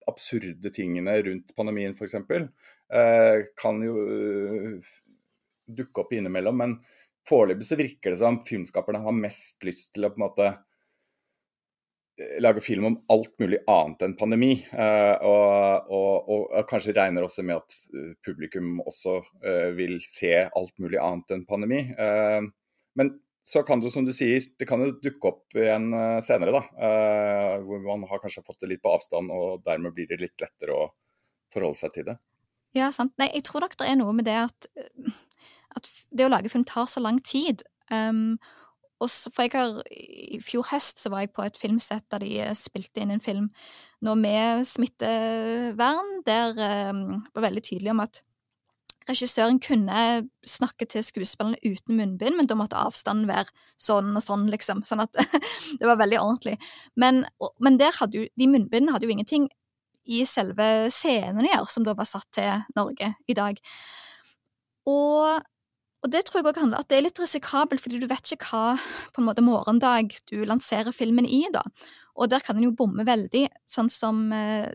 absurde 0.08 0.72
tingene 0.74 1.18
rundt 1.26 1.56
pandemien 1.58 1.96
f.eks. 1.96 2.16
Eh, 2.88 3.42
kan 3.60 3.82
jo 3.84 4.04
uh, 4.08 4.92
dukke 5.68 6.04
opp 6.04 6.14
innimellom. 6.16 6.62
Men 6.62 6.78
foreløpig 7.28 7.68
så 7.68 7.80
virker 7.80 8.14
det 8.14 8.22
som 8.22 8.40
filmskaperne 8.48 9.04
har 9.04 9.16
mest 9.16 9.64
lyst 9.68 9.92
til 9.96 10.08
å 10.08 10.14
på 10.14 10.22
en 10.22 10.28
måte 10.28 10.52
lager 12.40 12.62
film 12.62 12.86
om 12.86 12.98
alt 13.14 13.34
mulig 13.40 13.60
annet 13.70 14.02
enn 14.06 14.16
pandemi. 14.18 14.52
Uh, 14.72 15.16
og, 15.28 15.92
og, 15.94 16.30
og, 16.34 16.58
kanskje 16.70 16.96
regner 16.98 17.26
også 17.28 17.46
med 17.46 17.60
at 17.60 17.78
publikum 18.26 18.80
også 18.86 19.20
uh, 19.22 19.70
vil 19.78 20.00
se 20.06 20.34
alt 20.48 20.74
mulig 20.82 21.00
annet 21.02 21.36
enn 21.36 21.48
pandemi. 21.50 21.84
Men 22.98 23.14
så 23.48 23.62
kan 23.64 23.80
det, 23.80 23.94
som 23.94 24.04
du 24.04 24.12
sier, 24.16 24.44
det 24.60 24.66
kan 24.68 24.82
jo 24.84 24.96
dukke 25.00 25.30
opp 25.30 25.56
igjen 25.56 25.86
senere, 26.26 26.52
da. 26.52 26.90
hvor 27.64 27.80
man 27.86 28.02
har 28.10 28.20
kanskje 28.20 28.44
fått 28.44 28.66
det 28.66 28.74
litt 28.74 28.82
på 28.84 28.92
avstand, 28.92 29.32
og 29.32 29.62
dermed 29.64 29.94
blir 29.96 30.10
det 30.10 30.18
litt 30.20 30.44
lettere 30.44 30.76
å 30.76 30.90
forholde 31.54 31.80
seg 31.80 31.94
til 31.96 32.10
det. 32.10 32.18
Ja, 32.76 32.90
sant. 32.92 33.14
Nei, 33.22 33.30
jeg 33.32 33.46
tror 33.48 33.64
nok 33.64 33.78
det 33.80 33.88
er 33.88 33.96
noe 34.02 34.18
med 34.18 34.28
det 34.28 34.36
at, 34.42 34.68
at 35.80 35.88
det 36.12 36.28
å 36.28 36.34
lage 36.34 36.52
film 36.52 36.66
tar 36.68 36.90
så 36.92 37.00
lang 37.06 37.22
tid. 37.24 37.64
Um, 37.88 38.36
og 39.00 39.10
så, 39.14 39.30
for 39.34 39.46
jeg 39.46 39.54
har, 39.54 39.82
I 39.92 40.40
fjor 40.42 40.66
høst 40.72 41.02
så 41.04 41.12
var 41.14 41.24
jeg 41.24 41.34
på 41.36 41.44
et 41.46 41.58
filmsett 41.60 42.06
der 42.12 42.24
de 42.24 42.32
eh, 42.42 42.56
spilte 42.58 43.04
inn 43.04 43.14
en 43.14 43.24
film 43.24 43.52
nå 44.06 44.14
med 44.18 44.66
smittevern, 44.66 46.22
der 46.26 46.58
um, 46.92 47.04
var 47.34 47.48
veldig 47.48 47.64
tydelig 47.66 47.94
om 47.94 48.02
at 48.06 48.22
regissøren 49.08 49.60
kunne 49.64 50.28
snakke 50.46 50.86
til 50.90 51.04
skuespillerne 51.06 51.58
uten 51.64 51.96
munnbind, 51.98 52.36
men 52.38 52.50
da 52.50 52.58
måtte 52.60 52.80
avstanden 52.80 53.30
være 53.30 53.54
sånn 53.80 54.12
og 54.12 54.24
sånn, 54.24 54.48
liksom. 54.52 54.84
Sånn 54.88 55.06
at 55.06 55.14
det 55.80 55.88
var 55.88 56.00
veldig 56.02 56.20
ordentlig. 56.20 56.58
Men, 57.00 57.24
men 57.64 57.80
der 57.80 57.96
hadde 58.00 58.20
jo, 58.20 58.28
de 58.36 58.50
munnbindene 58.52 58.94
hadde 58.96 59.08
jo 59.08 59.16
ingenting 59.16 59.48
i 60.08 60.24
selve 60.28 60.88
scenen 60.94 61.46
å 61.46 61.48
gjøre, 61.48 61.70
som 61.72 61.88
da 61.88 61.96
var 61.98 62.08
satt 62.10 62.28
til 62.36 62.66
Norge 62.76 63.14
i 63.28 63.36
dag. 63.38 63.60
Og 64.88 65.40
og 66.06 66.12
det 66.14 66.24
tror 66.28 66.40
jeg 66.40 66.48
også 66.48 66.62
handler 66.62 66.84
at 66.84 66.90
det 66.92 66.98
er 67.00 67.06
litt 67.08 67.20
risikabelt, 67.22 67.82
fordi 67.82 68.02
du 68.02 68.08
vet 68.10 68.34
ikke 68.34 68.52
hva 68.52 68.76
på 69.16 69.22
en 69.22 69.28
måte 69.28 69.46
morgendag 69.46 70.14
du 70.30 70.44
lanserer 70.46 70.94
filmen 70.96 71.26
i, 71.26 71.46
da. 71.54 71.64
Og 72.18 72.30
der 72.30 72.44
kan 72.46 72.58
en 72.58 72.68
jo 72.68 72.76
bomme 72.76 73.06
veldig, 73.08 73.48
sånn 73.70 73.92
som 73.94 74.30
eh, 74.36 74.70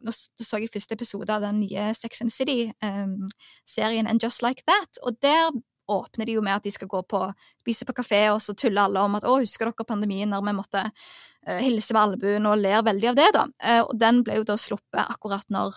Nå 0.00 0.14
så 0.16 0.56
jeg 0.56 0.70
første 0.72 0.96
episode 0.96 1.28
av 1.28 1.42
den 1.44 1.58
nye 1.60 1.90
Sex 1.92 2.22
and 2.24 2.32
City-serien 2.32 4.06
eh, 4.06 4.08
And 4.08 4.22
Just 4.24 4.40
Like 4.40 4.64
That, 4.64 4.96
og 5.04 5.18
der 5.20 5.50
åpner 5.92 6.24
de 6.24 6.38
jo 6.38 6.44
med 6.44 6.56
at 6.56 6.64
de 6.64 6.72
skal 6.72 6.88
gå 6.88 7.02
på, 7.04 7.20
spise 7.60 7.84
på 7.84 7.94
kafé, 7.98 8.22
og 8.32 8.40
så 8.40 8.54
tuller 8.56 8.86
alle 8.86 9.02
om 9.04 9.18
at 9.18 9.26
'å, 9.28 9.40
husker 9.42 9.68
dere 9.68 9.84
pandemien 9.84 10.30
når 10.32 10.46
vi 10.46 10.56
måtte 10.56 10.84
eh, 10.86 11.60
hilse 11.60 11.92
med 11.92 12.02
albuen', 12.02 12.48
og 12.48 12.62
ler 12.62 12.80
veldig 12.86 13.10
av 13.12 13.18
det, 13.18 13.28
da. 13.36 13.44
Uh, 13.60 13.82
og 13.82 13.98
den 14.00 14.22
ble 14.24 14.40
jo 14.40 14.46
da 14.48 14.56
sluppet 14.56 15.04
akkurat 15.04 15.44
når, 15.50 15.76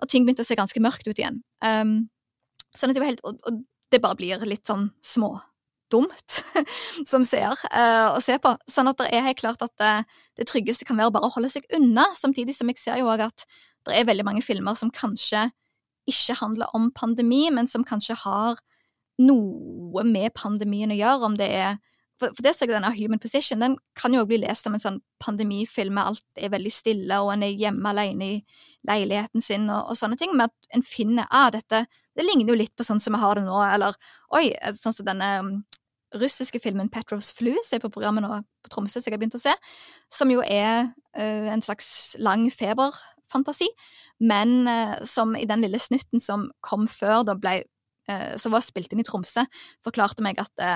når, 0.00 0.10
ting 0.10 0.26
begynte 0.26 0.42
å 0.42 0.48
se 0.48 0.58
ganske 0.58 0.82
mørkt 0.82 1.06
ut 1.06 1.18
igjen. 1.18 1.42
Um, 1.62 2.08
sånn 2.74 2.96
helt, 2.96 3.22
og, 3.22 3.38
og 3.46 3.62
det 3.92 4.00
bare 4.02 4.18
blir 4.18 4.42
litt 4.48 4.66
sånn 4.68 4.88
små 5.04 5.36
dumt 5.92 6.38
som 7.10 7.24
seer 7.28 7.56
uh, 7.68 8.16
å 8.16 8.20
se 8.24 8.38
på. 8.42 8.54
Sånn 8.70 8.90
at 8.90 9.00
det 9.02 9.10
er 9.12 9.26
helt 9.26 9.40
klart 9.42 9.64
at 9.64 9.74
det, 9.80 9.94
det 10.40 10.48
tryggeste 10.48 10.88
kan 10.88 10.98
være 11.00 11.12
bare 11.14 11.28
å 11.28 11.34
holde 11.34 11.52
seg 11.52 11.68
unna, 11.76 12.08
samtidig 12.18 12.56
som 12.56 12.70
jeg 12.72 12.80
ser 12.80 13.02
jo 13.02 13.10
òg 13.12 13.26
at 13.28 13.46
det 13.86 13.98
er 13.98 14.08
veldig 14.08 14.26
mange 14.26 14.44
filmer 14.44 14.78
som 14.78 14.92
kanskje 14.94 15.50
ikke 16.08 16.38
handler 16.40 16.70
om 16.74 16.90
pandemi, 16.94 17.44
men 17.54 17.68
som 17.70 17.84
kanskje 17.86 18.16
har 18.24 18.58
noe 19.22 20.04
med 20.08 20.32
pandemien 20.34 20.90
å 20.90 20.98
gjøre, 20.98 21.28
om 21.28 21.36
det 21.38 21.50
er 21.52 21.76
for, 22.22 22.34
for 22.36 22.46
det 22.46 22.70
denne 22.70 22.92
Human 22.96 23.20
Position 23.22 23.62
den 23.62 23.74
kan 23.98 24.14
jo 24.14 24.22
også 24.22 24.30
bli 24.30 24.42
lest 24.44 24.66
som 24.66 24.76
en 24.76 24.82
sånn 24.82 25.00
pandemifilm 25.22 25.96
med 25.98 26.12
alt 26.12 26.24
er 26.38 26.52
veldig 26.54 26.72
stille, 26.72 27.18
og 27.20 27.32
en 27.34 27.42
er 27.46 27.58
hjemme 27.58 27.90
alene 27.90 28.28
i 28.36 28.38
leiligheten 28.88 29.44
sin 29.44 29.68
og, 29.70 29.90
og 29.90 29.98
sånne 29.98 30.18
ting, 30.20 30.36
men 30.36 30.48
at 30.48 30.74
en 30.76 30.86
finner 30.86 31.28
ah, 31.30 31.50
dette 31.54 31.84
det 32.16 32.26
ligner 32.26 32.52
jo 32.52 32.58
litt 32.60 32.74
på 32.76 32.84
sånn 32.84 33.00
som 33.00 33.16
vi 33.16 33.22
har 33.22 33.38
det 33.38 33.46
nå, 33.46 33.56
eller 33.64 33.96
oi, 34.36 34.50
sånn 34.76 34.92
som 34.92 35.06
denne 35.08 35.30
um, 35.40 35.52
russiske 36.20 36.60
filmen 36.60 36.90
Petrovs 36.92 37.32
Flu, 37.36 37.54
som 37.64 37.78
er 37.78 37.84
på 37.84 37.92
programmet 37.94 38.24
nå 38.24 38.42
på 38.64 38.72
Tromsø, 38.72 39.00
som 39.00 39.08
jeg 39.08 39.16
har 39.16 39.22
begynt 39.22 39.38
å 39.38 39.42
se, 39.42 39.54
som 40.12 40.32
jo 40.32 40.44
er 40.44 40.90
uh, 41.16 41.48
en 41.52 41.64
slags 41.64 42.12
lang 42.20 42.44
feberfantasi, 42.52 43.70
men 44.20 44.68
uh, 44.68 44.98
som 45.08 45.32
i 45.38 45.48
den 45.48 45.64
lille 45.64 45.80
snutten 45.80 46.20
som 46.20 46.50
kom 46.64 46.84
før, 46.90 47.24
da 47.28 47.36
ble 47.38 47.62
uh, 48.10 48.34
Som 48.36 48.52
var 48.52 48.64
spilt 48.66 48.92
inn 48.92 49.00
i 49.00 49.06
Tromsø, 49.06 49.46
forklarte 49.86 50.24
meg 50.26 50.40
at 50.42 50.66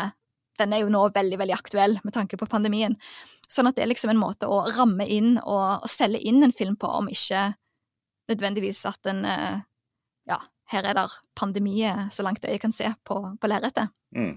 den 0.61 0.75
er 0.75 0.83
jo 0.83 0.91
nå 0.93 1.05
veldig 1.15 1.39
veldig 1.41 1.57
aktuell 1.57 1.99
med 2.05 2.15
tanke 2.17 2.39
på 2.41 2.49
pandemien. 2.51 2.97
Sånn 3.49 3.69
at 3.71 3.77
det 3.77 3.85
er 3.85 3.93
liksom 3.93 4.11
en 4.13 4.21
måte 4.21 4.49
å 4.51 4.65
ramme 4.77 5.07
inn 5.07 5.37
og, 5.39 5.87
og 5.87 5.91
selge 5.91 6.23
inn 6.27 6.43
en 6.43 6.55
film 6.57 6.75
på, 6.81 6.91
om 6.91 7.09
ikke 7.13 7.49
nødvendigvis 8.31 8.83
at 8.91 9.07
en 9.13 9.23
ja, 10.27 10.41
her 10.73 10.89
er 10.91 10.99
det 10.99 11.07
pandemi 11.39 11.85
så 12.11 12.27
langt 12.27 12.45
øyet 12.45 12.63
kan 12.65 12.75
se 12.75 12.91
på, 13.07 13.21
på 13.39 13.51
lerretet. 13.51 13.93
Mm. 14.17 14.35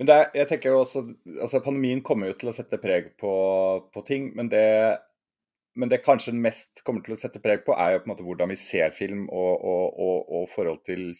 Men 0.00 0.08
det, 0.08 0.18
jeg 0.32 0.48
tenker 0.48 0.72
jo 0.72 0.80
også, 0.80 1.02
altså 1.36 1.60
Pandemien 1.60 2.00
kommer 2.00 2.30
jo 2.30 2.38
til 2.40 2.48
å 2.48 2.54
sette 2.56 2.78
preg 2.80 3.10
på, 3.20 3.32
på 3.92 4.02
ting, 4.08 4.30
men 4.32 4.48
det, 4.48 4.62
men 5.76 5.92
det 5.92 6.00
kanskje 6.06 6.32
mest 6.32 6.80
kommer 6.86 7.04
til 7.04 7.12
å 7.12 7.20
sette 7.20 7.42
preg 7.44 7.66
på, 7.66 7.74
er 7.76 7.92
jo 7.92 8.00
på 8.00 8.08
en 8.08 8.12
måte 8.14 8.24
hvordan 8.24 8.48
vi 8.48 8.56
ser 8.56 8.96
film 8.96 9.26
og, 9.28 9.52
og, 9.60 10.00
og, 10.00 10.32
og 10.38 10.48
forhold 10.54 10.80
til 10.88 11.10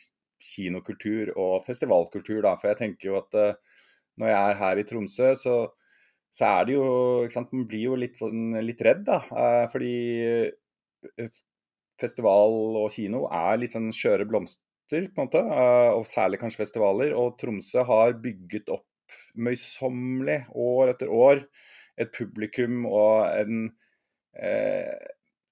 kinokultur 0.40 1.34
og 1.36 1.66
festivalkultur. 1.66 2.40
da, 2.46 2.54
For 2.56 2.72
jeg 2.72 2.80
tenker 2.80 3.10
jo 3.10 3.18
at 3.20 3.36
uh, 3.36 3.69
når 4.20 4.32
jeg 4.32 4.40
er 4.40 4.58
her 4.60 4.80
i 4.80 4.86
Tromsø, 4.88 5.34
så, 5.40 5.54
så 6.36 6.50
er 6.50 6.66
det 6.68 6.76
jo 6.76 6.88
ikke 7.24 7.38
sant, 7.38 7.54
Man 7.56 7.68
blir 7.70 7.86
jo 7.88 8.00
litt, 8.00 8.18
sånn, 8.20 8.58
litt 8.62 8.82
redd, 8.84 9.06
da. 9.08 9.22
Uh, 9.32 9.64
fordi 9.72 9.94
uh, 11.18 11.40
festival 12.00 12.76
og 12.80 12.90
kino 12.94 13.26
er 13.34 13.60
litt 13.60 13.76
sånn 13.76 13.90
skjøre 13.94 14.26
blomster, 14.28 15.08
på 15.12 15.22
en 15.22 15.28
måte. 15.28 15.42
Eh, 15.42 15.90
og 15.96 16.08
særlig 16.10 16.40
kanskje 16.40 16.64
festivaler. 16.64 17.14
Og 17.18 17.36
Tromsø 17.40 17.84
har 17.86 18.16
bygget 18.22 18.72
opp 18.72 18.86
møysommelig 19.34 20.44
år 20.54 20.94
etter 20.94 21.12
år 21.12 21.44
et 22.00 22.12
publikum 22.14 22.84
og 22.88 23.26
en, 23.34 23.72
eh, 24.38 25.08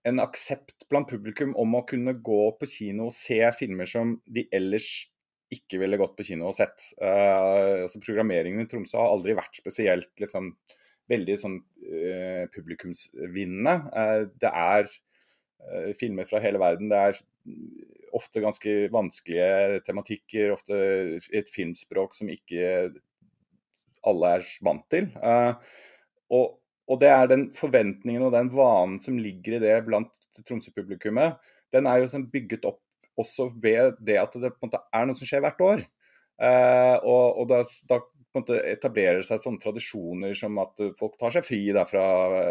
en 0.09 0.23
aksept 0.23 0.87
blant 0.89 1.09
publikum 1.11 1.55
om 1.59 1.75
å 1.75 1.87
kunne 1.87 2.15
gå 2.15 2.43
på 2.59 2.69
kino 2.71 3.09
og 3.11 3.17
se 3.17 3.41
filmer 3.59 3.91
som 3.91 4.17
de 4.27 4.47
ellers 4.55 5.09
ikke 5.55 5.81
ville 5.83 5.99
gått 6.01 6.17
på 6.19 6.27
kino 6.29 6.51
og 6.51 6.57
sett. 6.59 6.91
Uh, 7.01 7.85
altså 7.87 8.01
Programmeringen 8.05 8.65
i 8.65 8.69
Tromsø 8.69 8.99
har 9.01 9.13
aldri 9.15 9.37
vært 9.39 9.57
spesielt 9.57 10.11
liksom, 10.21 10.53
veldig 11.09 11.37
sånn 11.41 11.59
uh, 11.61 12.45
publikumsvinnende. 12.55 13.77
Uh, 13.93 14.25
det 14.41 14.53
er 14.53 14.91
filmer 15.99 16.25
fra 16.25 16.39
hele 16.39 16.61
verden. 16.63 16.87
Det 16.89 16.99
er 17.03 17.17
ofte 18.15 18.41
ganske 18.41 18.75
vanskelige 18.95 19.81
tematikker, 19.85 20.53
ofte 20.55 20.79
et 21.35 21.51
filmspråk 21.51 22.15
som 22.15 22.31
ikke 22.31 22.93
alle 24.07 24.31
er 24.39 24.47
vant 24.65 24.87
til. 24.95 25.11
Og, 26.31 26.55
og 26.87 27.03
det 27.03 27.11
er 27.11 27.27
den 27.29 27.49
forventningen 27.59 28.23
og 28.29 28.37
den 28.37 28.53
vanen 28.55 28.97
som 29.03 29.19
ligger 29.21 29.59
i 29.59 29.63
det 29.67 29.75
blant 29.91 30.15
Tromsø-publikummet, 30.39 31.43
den 31.75 31.91
er 31.91 32.01
jo 32.01 32.13
sånn 32.15 32.31
bygget 32.33 32.65
opp 32.71 32.81
også 33.19 33.49
ved 33.63 33.99
det 34.05 34.19
at 34.21 34.37
det 34.39 34.53
på 34.55 34.65
en 34.65 34.71
måte 34.71 34.85
er 34.95 35.09
noe 35.09 35.19
som 35.19 35.29
skjer 35.29 35.43
hvert 35.45 35.65
år. 35.65 35.83
Uh, 36.39 36.97
og, 37.03 37.41
og 37.43 37.49
da, 37.51 37.63
da, 37.91 37.99
måte 38.37 38.59
etablerer 38.69 39.25
seg 39.27 39.41
sånne 39.43 39.59
tradisjoner 39.63 40.37
som 40.39 40.59
at 40.63 40.79
folk 40.99 41.17
tar 41.19 41.33
seg 41.35 41.47
fri 41.47 41.61
da, 41.75 41.83
fra 41.89 42.05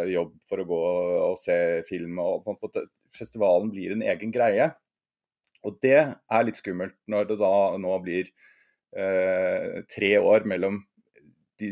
jobb 0.09 0.33
for 0.49 0.59
å 0.59 0.67
gå 0.67 0.81
og 1.29 1.37
se 1.39 1.57
film. 1.87 2.19
og 2.19 2.43
på 2.43 2.53
en 2.53 2.59
måte 2.59 2.85
Festivalen 3.17 3.71
blir 3.71 3.93
en 3.93 4.03
egen 4.05 4.33
greie. 4.33 4.67
Og 5.65 5.77
det 5.81 5.97
er 5.97 6.45
litt 6.45 6.59
skummelt 6.59 6.97
når 7.09 7.31
det 7.31 7.39
da 7.39 7.53
nå 7.81 7.95
blir 8.03 8.27
eh, 8.97 9.79
tre 9.89 10.11
år 10.19 10.45
mellom 10.49 10.81
de, 11.61 11.71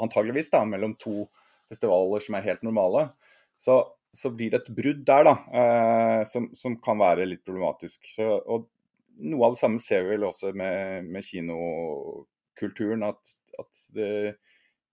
antageligvis 0.00 0.52
da, 0.54 0.62
mellom 0.64 0.94
to 1.00 1.26
festivaler 1.68 2.24
som 2.24 2.38
er 2.38 2.46
helt 2.46 2.64
normale. 2.64 3.08
Så, 3.60 3.82
så 4.18 4.32
blir 4.34 4.52
det 4.52 4.62
et 4.62 4.72
brudd 4.74 5.04
der 5.06 5.26
da, 5.28 5.34
eh, 5.60 6.22
som, 6.28 6.50
som, 6.58 6.76
kan 6.82 6.98
være 7.00 7.28
litt 7.28 7.44
problematisk. 7.46 8.08
Så, 8.12 8.26
og 8.26 8.68
noe 9.18 9.46
av 9.46 9.54
det 9.54 9.62
samme 9.62 9.82
ser 9.82 10.04
vi 10.06 10.16
vel 10.16 10.26
også 10.28 10.52
med, 10.56 11.06
med 11.10 11.26
kinokulturen. 11.26 13.06
at, 13.06 13.36
at 13.58 13.84
det, 13.94 14.10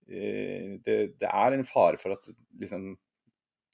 eh, 0.08 0.76
det, 0.86 0.96
det, 1.20 1.30
er 1.30 1.56
en 1.56 1.66
fare 1.66 2.00
for 2.00 2.16
at 2.16 2.30
liksom, 2.60 2.94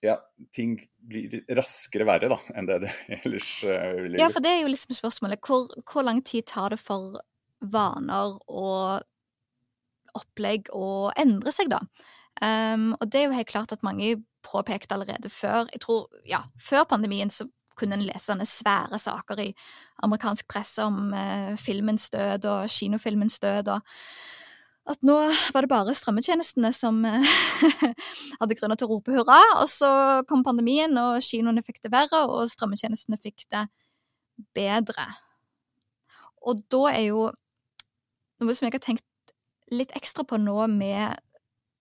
ja, 0.03 0.17
ting 0.55 0.77
blir 1.09 1.43
raskere 1.57 2.07
verre 2.09 2.33
da, 2.33 2.41
enn 2.57 2.69
det 2.69 2.81
det 2.87 2.95
ellers 3.21 3.53
uh, 3.67 3.93
ville 4.01 4.19
Ja, 4.21 4.33
for 4.33 4.45
det 4.45 4.57
er 4.57 4.65
jo 4.65 4.73
liksom 4.73 4.97
spørsmålet. 4.99 5.43
Hvor, 5.47 5.71
hvor, 5.87 6.07
lang 6.07 6.25
tid 6.27 6.49
tar 6.51 6.75
det 6.75 6.81
for 6.83 7.21
vaner 7.62 8.37
og 8.51 9.07
opplegg 10.19 10.69
å 10.77 11.12
endre 11.17 11.55
seg, 11.55 11.71
da? 11.73 11.81
Um, 12.43 12.93
og 12.99 13.07
det 13.12 13.21
er 13.21 13.29
jo 13.29 13.37
helt 13.37 13.51
klart 13.53 13.73
at 13.75 13.85
mange 13.87 14.17
påpekte 14.44 14.96
allerede 14.96 15.31
før 15.33 15.68
Jeg 15.72 15.81
tror, 15.85 16.07
ja, 16.28 16.42
før 16.61 16.85
pandemien 16.88 17.31
så 17.31 17.46
kunne 17.78 17.96
en 17.96 18.05
lese 18.05 18.28
sånne 18.28 18.46
svære 18.48 18.98
saker 19.00 19.40
i 19.40 19.48
amerikansk 20.05 20.48
presse 20.50 20.85
om 20.85 21.12
eh, 21.16 21.52
filmens 21.61 22.11
død 22.12 22.46
og 22.50 22.70
kinofilmens 22.70 23.38
død, 23.42 23.70
og 23.72 23.81
at 24.92 25.05
nå 25.07 25.14
var 25.55 25.62
det 25.62 25.70
bare 25.70 25.94
strømmetjenestene 25.94 26.72
som 26.74 26.98
eh, 27.09 27.35
hadde 28.40 28.59
grunner 28.59 28.78
til 28.78 28.88
å 28.88 28.96
rope 28.96 29.14
hurra, 29.14 29.38
og 29.61 29.68
så 29.70 29.90
kom 30.28 30.44
pandemien, 30.46 30.96
og 30.98 31.22
kinoene 31.24 31.64
fikk 31.64 31.81
det 31.85 31.92
verre, 31.94 32.24
og 32.26 32.50
strømmetjenestene 32.52 33.20
fikk 33.22 33.46
det 33.55 33.66
bedre. 34.57 35.07
Og 36.42 36.64
da 36.72 36.83
er 36.90 37.07
jo 37.12 37.28
noe 38.42 38.57
som 38.59 38.66
jeg 38.66 38.74
har 38.74 38.83
tenkt 38.83 39.07
litt 39.72 39.94
ekstra 39.96 40.26
på 40.28 40.40
nå 40.40 40.66
med 40.72 41.22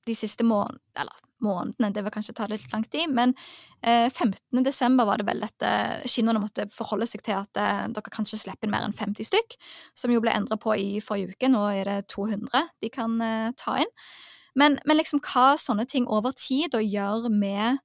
de 0.07 0.15
siste 0.17 0.45
månedene, 0.45 0.81
eller 1.01 1.17
månedene. 1.45 1.91
Det 1.93 2.03
vil 2.05 2.13
kanskje 2.13 2.35
ta 2.37 2.47
litt 2.49 2.67
lang 2.73 2.83
tid. 2.91 3.11
Men 3.13 3.33
eh, 3.81 4.07
15. 4.09 4.63
desember 4.65 5.07
var 5.09 5.21
det 5.21 5.27
vel 5.29 5.43
dette 5.43 5.71
kinoene 6.09 6.41
måtte 6.43 6.67
forholde 6.73 7.07
seg 7.09 7.23
til 7.25 7.37
at 7.39 7.61
eh, 7.61 7.85
dere 7.93 8.13
kan 8.13 8.27
ikke 8.27 8.41
inn 8.41 8.73
mer 8.73 8.87
enn 8.87 8.97
50 8.97 9.29
stykk, 9.31 9.57
som 9.97 10.13
jo 10.13 10.21
ble 10.23 10.33
endra 10.35 10.57
på 10.61 10.75
i 10.77 11.01
forrige 11.03 11.35
uke. 11.35 11.51
Nå 11.51 11.63
er 11.73 11.89
det 11.89 11.99
200 12.13 12.67
de 12.81 12.93
kan 12.93 13.17
eh, 13.25 13.49
ta 13.59 13.79
inn. 13.81 13.91
Men, 14.57 14.77
men, 14.85 14.99
liksom 14.99 15.21
hva 15.23 15.53
sånne 15.59 15.85
ting 15.87 16.07
over 16.11 16.33
tid 16.35 16.73
da 16.73 16.81
gjør 16.83 17.29
med 17.31 17.79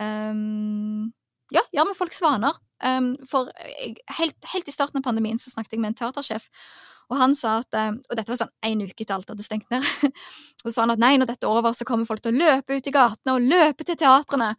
um, 0.00 1.10
Ja, 1.52 1.60
gjør 1.74 1.90
med 1.90 1.98
folks 1.98 2.22
vaner. 2.24 2.56
Um, 2.82 3.12
for 3.28 3.52
helt, 4.16 4.38
helt, 4.54 4.68
i 4.68 4.74
starten 4.74 4.98
av 4.98 5.04
pandemien 5.06 5.38
så 5.38 5.52
snakket 5.52 5.76
jeg 5.76 5.82
med 5.84 5.92
en 5.92 5.98
teatersjef, 6.00 6.48
og 7.10 7.18
han 7.20 7.34
sa 7.38 7.58
at 7.60 7.76
eh, 7.78 7.90
Og 7.96 8.16
dette 8.18 8.30
var 8.30 8.38
sånn 8.40 8.54
én 8.68 8.84
uke 8.84 9.04
etter 9.04 9.16
alt 9.16 9.32
hadde 9.32 9.44
stengt 9.44 9.68
ned. 9.72 9.84
og 10.62 10.68
så 10.68 10.74
sa 10.74 10.84
han 10.84 10.94
at 10.94 11.02
nei, 11.02 11.16
når 11.20 11.32
dette 11.32 11.48
er 11.48 11.52
over, 11.52 11.74
så 11.76 11.86
kommer 11.88 12.08
folk 12.08 12.22
til 12.24 12.34
å 12.34 12.40
løpe 12.44 12.78
ut 12.78 12.88
i 12.88 12.94
gatene 12.94 13.36
og 13.36 13.50
løpe 13.52 13.86
til 13.88 13.98
teatrene. 14.00 14.52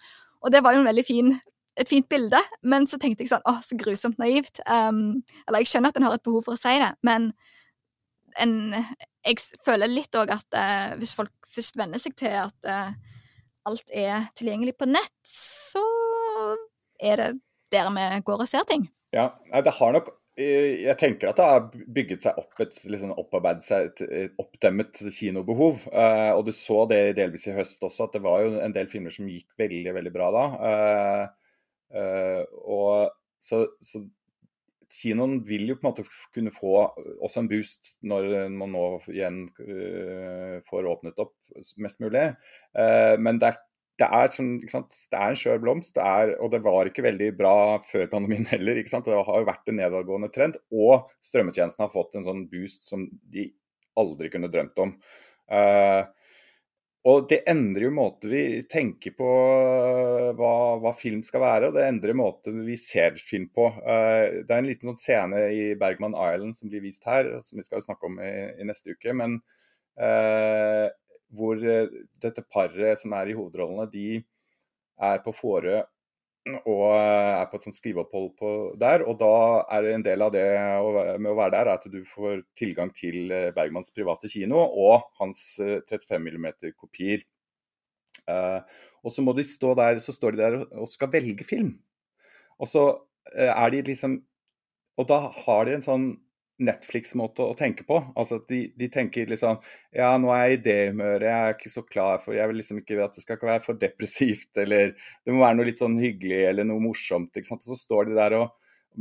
Og 0.43 0.53
det 0.53 0.63
var 0.63 0.75
jo 0.75 0.83
en 0.83 0.89
veldig 0.89 1.05
fin, 1.07 1.33
et 1.79 1.89
fint 1.89 2.07
bilde, 2.09 2.39
men 2.67 2.87
så 2.89 2.99
tenkte 3.01 3.23
jeg 3.23 3.31
sånn 3.31 3.45
åh, 3.49 3.61
så 3.63 3.77
grusomt 3.79 4.19
naivt. 4.21 4.61
Um, 4.67 5.23
eller 5.47 5.63
jeg 5.63 5.71
skjønner 5.71 5.93
at 5.93 5.99
en 5.99 6.07
har 6.09 6.17
et 6.17 6.25
behov 6.25 6.45
for 6.45 6.57
å 6.57 6.59
si 6.59 6.75
det, 6.81 6.91
men 7.07 7.31
en, 8.41 8.55
jeg 9.23 9.39
føler 9.65 9.91
litt 9.91 10.15
òg 10.17 10.33
at 10.33 10.57
uh, 10.57 10.95
hvis 10.99 11.13
folk 11.15 11.31
først 11.53 11.77
venner 11.79 12.01
seg 12.01 12.17
til 12.19 12.33
at 12.41 12.69
uh, 12.69 12.91
alt 13.69 13.93
er 13.93 14.27
tilgjengelig 14.37 14.75
på 14.79 14.89
nett, 14.89 15.15
så 15.29 15.83
er 16.99 17.21
det 17.21 17.29
der 17.73 17.89
vi 17.93 18.09
går 18.25 18.43
og 18.43 18.49
ser 18.49 18.67
ting. 18.69 18.85
Ja, 19.13 19.31
det 19.63 19.77
har 19.77 19.95
nok 19.95 20.11
jeg 20.33 20.95
tenker 20.97 21.29
at 21.29 21.37
det 21.37 21.45
har 21.45 21.65
bygget 21.93 22.23
seg 22.25 22.37
opp 22.41 22.61
et 22.63 22.77
liksom 22.89 23.11
opparbeidet 23.21 23.65
seg 23.67 23.89
et, 23.91 24.01
et 24.25 24.41
oppdemmet 24.41 25.03
kinobehov. 25.13 25.83
Uh, 25.93 26.31
og 26.33 26.47
du 26.47 26.51
så 26.57 26.83
det 26.89 27.15
delvis 27.19 27.45
i 27.51 27.53
høst 27.53 27.85
også, 27.85 28.07
at 28.07 28.17
det 28.17 28.23
var 28.25 28.41
jo 28.41 28.55
en 28.57 28.73
del 28.73 28.89
filmer 28.89 29.13
som 29.13 29.29
gikk 29.29 29.51
veldig 29.61 29.93
veldig 29.99 30.13
bra 30.15 30.31
da. 30.33 30.43
Uh, 30.57 31.61
uh, 31.99 32.41
og 32.65 33.13
så, 33.43 33.67
så, 33.83 34.01
kinoen 34.93 35.39
vil 35.45 35.69
jo 35.69 35.77
på 35.77 35.85
en 35.85 35.89
måte 35.91 36.07
kunne 36.35 36.53
få 36.53 36.73
også 37.25 37.41
en 37.41 37.47
boost 37.49 37.95
når 38.05 38.27
man 38.53 38.75
nå 38.75 38.83
igjen 39.09 39.39
får 40.67 40.89
åpnet 40.91 41.17
opp 41.17 41.33
mest 41.81 41.97
mulig. 42.03 42.27
men 43.17 43.39
det 43.41 43.47
er 43.49 43.57
det 44.01 44.07
er, 44.09 44.31
sånn, 44.33 44.55
det 44.57 45.17
er 45.19 45.27
en 45.27 45.37
skjør 45.37 45.59
blomst, 45.61 45.93
det 45.93 46.01
er, 46.03 46.31
og 46.41 46.49
det 46.53 46.63
var 46.65 46.89
ikke 46.89 47.05
veldig 47.05 47.29
bra 47.37 47.57
før 47.85 48.07
pandemien 48.09 48.47
heller. 48.49 48.79
Det 48.81 49.03
har 49.13 49.43
jo 49.43 49.49
vært 49.49 49.69
en 49.69 49.79
nedadgående 49.81 50.31
trend, 50.33 50.57
og 50.73 51.11
strømmetjenesten 51.25 51.85
har 51.85 51.93
fått 51.93 52.17
en 52.17 52.25
sånn 52.25 52.47
boost 52.49 52.89
som 52.89 53.05
de 53.33 53.51
aldri 53.99 54.31
kunne 54.33 54.49
drømt 54.49 54.81
om. 54.81 54.95
Uh, 55.51 56.01
og 57.03 57.27
det 57.29 57.41
endrer 57.51 57.89
jo 57.89 57.93
måten 57.93 58.31
vi 58.31 58.43
tenker 58.71 59.13
på 59.17 59.27
uh, 59.27 60.31
hva, 60.39 60.53
hva, 60.81 60.93
film 60.97 61.21
skal 61.27 61.43
være, 61.43 61.69
og 61.69 61.77
det 61.77 61.85
endrer 61.85 62.17
måten 62.17 62.63
vi 62.65 62.79
ser 62.79 63.19
film 63.21 63.49
på. 63.53 63.67
Uh, 63.83 64.41
det 64.41 64.47
er 64.47 64.57
en 64.57 64.71
liten 64.71 64.89
sånn 64.89 65.01
scene 65.03 65.45
i 65.53 65.69
Bergman 65.77 66.17
Island 66.17 66.57
som 66.57 66.71
blir 66.71 66.81
vist 66.81 67.05
her, 67.05 67.29
som 67.45 67.61
vi 67.61 67.67
skal 67.67 67.83
snakke 67.85 68.09
om 68.09 68.17
i, 68.23 68.33
i 68.57 68.65
neste 68.71 68.97
uke. 68.97 69.13
men 69.13 69.37
hvor 71.33 71.57
eh, 71.59 71.89
dette 72.21 72.45
paret 72.51 73.01
som 73.01 73.15
er 73.17 73.31
i 73.31 73.35
hovedrollene, 73.37 73.89
de 73.91 74.21
er 75.03 75.21
på 75.25 75.33
Fårö 75.35 75.81
og 76.67 76.89
eh, 76.91 77.33
er 77.39 77.45
på 77.49 77.57
et 77.57 77.67
sånt 77.67 77.77
skriveopphold 77.77 78.75
der. 78.81 79.05
Og 79.07 79.17
da 79.21 79.35
er 79.77 79.89
en 79.93 80.05
del 80.05 80.25
av 80.25 80.33
det 80.35 80.45
med 81.17 81.31
å 81.31 81.37
være 81.39 81.55
der, 81.55 81.71
er 81.71 81.79
at 81.79 81.87
du 81.91 82.01
får 82.07 82.43
tilgang 82.59 82.91
til 82.95 83.27
Bergmanns 83.29 83.55
Bergmans 83.57 83.95
private 83.95 84.31
kino 84.31 84.59
og 84.59 85.07
hans 85.21 85.53
35 85.61 86.19
mm-kopier. 86.19 87.23
og 89.03 89.11
så 89.11 89.21
må 89.21 89.33
de 89.35 89.43
stå 89.43 89.73
der, 89.75 89.99
så 89.99 90.13
står 90.15 90.31
de 90.31 90.43
der 90.43 90.59
og 90.79 90.87
skal 90.87 91.11
velge 91.11 91.43
film. 91.43 91.73
Og 92.59 92.67
så 92.69 92.83
er 93.33 93.69
de 93.71 93.81
liksom 93.81 94.21
Og 94.93 95.07
da 95.09 95.31
har 95.33 95.65
de 95.65 95.73
en 95.73 95.81
sånn 95.81 96.03
Netflix-måte 96.61 97.45
å 97.47 97.55
tenke 97.57 97.85
på. 97.87 97.97
Altså 98.19 98.37
at 98.37 98.45
de, 98.51 98.67
de, 98.77 98.89
tenker 98.93 99.29
liksom 99.29 99.59
Ja, 99.95 100.11
nå 100.21 100.29
er 100.35 100.43
jeg 100.43 100.57
i 100.59 100.63
det 100.67 100.77
humøret, 100.91 101.25
jeg 101.25 101.47
er 101.47 101.55
ikke 101.57 101.73
så 101.73 101.83
klar 101.87 102.21
for 102.21 102.37
Jeg 102.37 102.49
vil 102.49 102.59
liksom 102.61 102.81
ikke 102.81 102.99
at 103.03 103.17
det 103.17 103.23
skal 103.25 103.39
ikke 103.39 103.49
være 103.49 103.65
for 103.65 103.81
depressivt, 103.81 104.51
eller 104.61 104.93
det 104.93 105.33
må 105.33 105.43
være 105.43 105.59
noe 105.59 105.69
litt 105.71 105.81
sånn 105.81 105.99
hyggelig 106.01 106.43
eller 106.51 106.67
noe 106.69 106.83
morsomt. 106.83 107.33
ikke 107.33 107.49
sant? 107.49 107.65
Og 107.65 107.73
så 107.73 107.85
står 107.87 108.11
de 108.11 108.19
der 108.19 108.41
og 108.41 108.51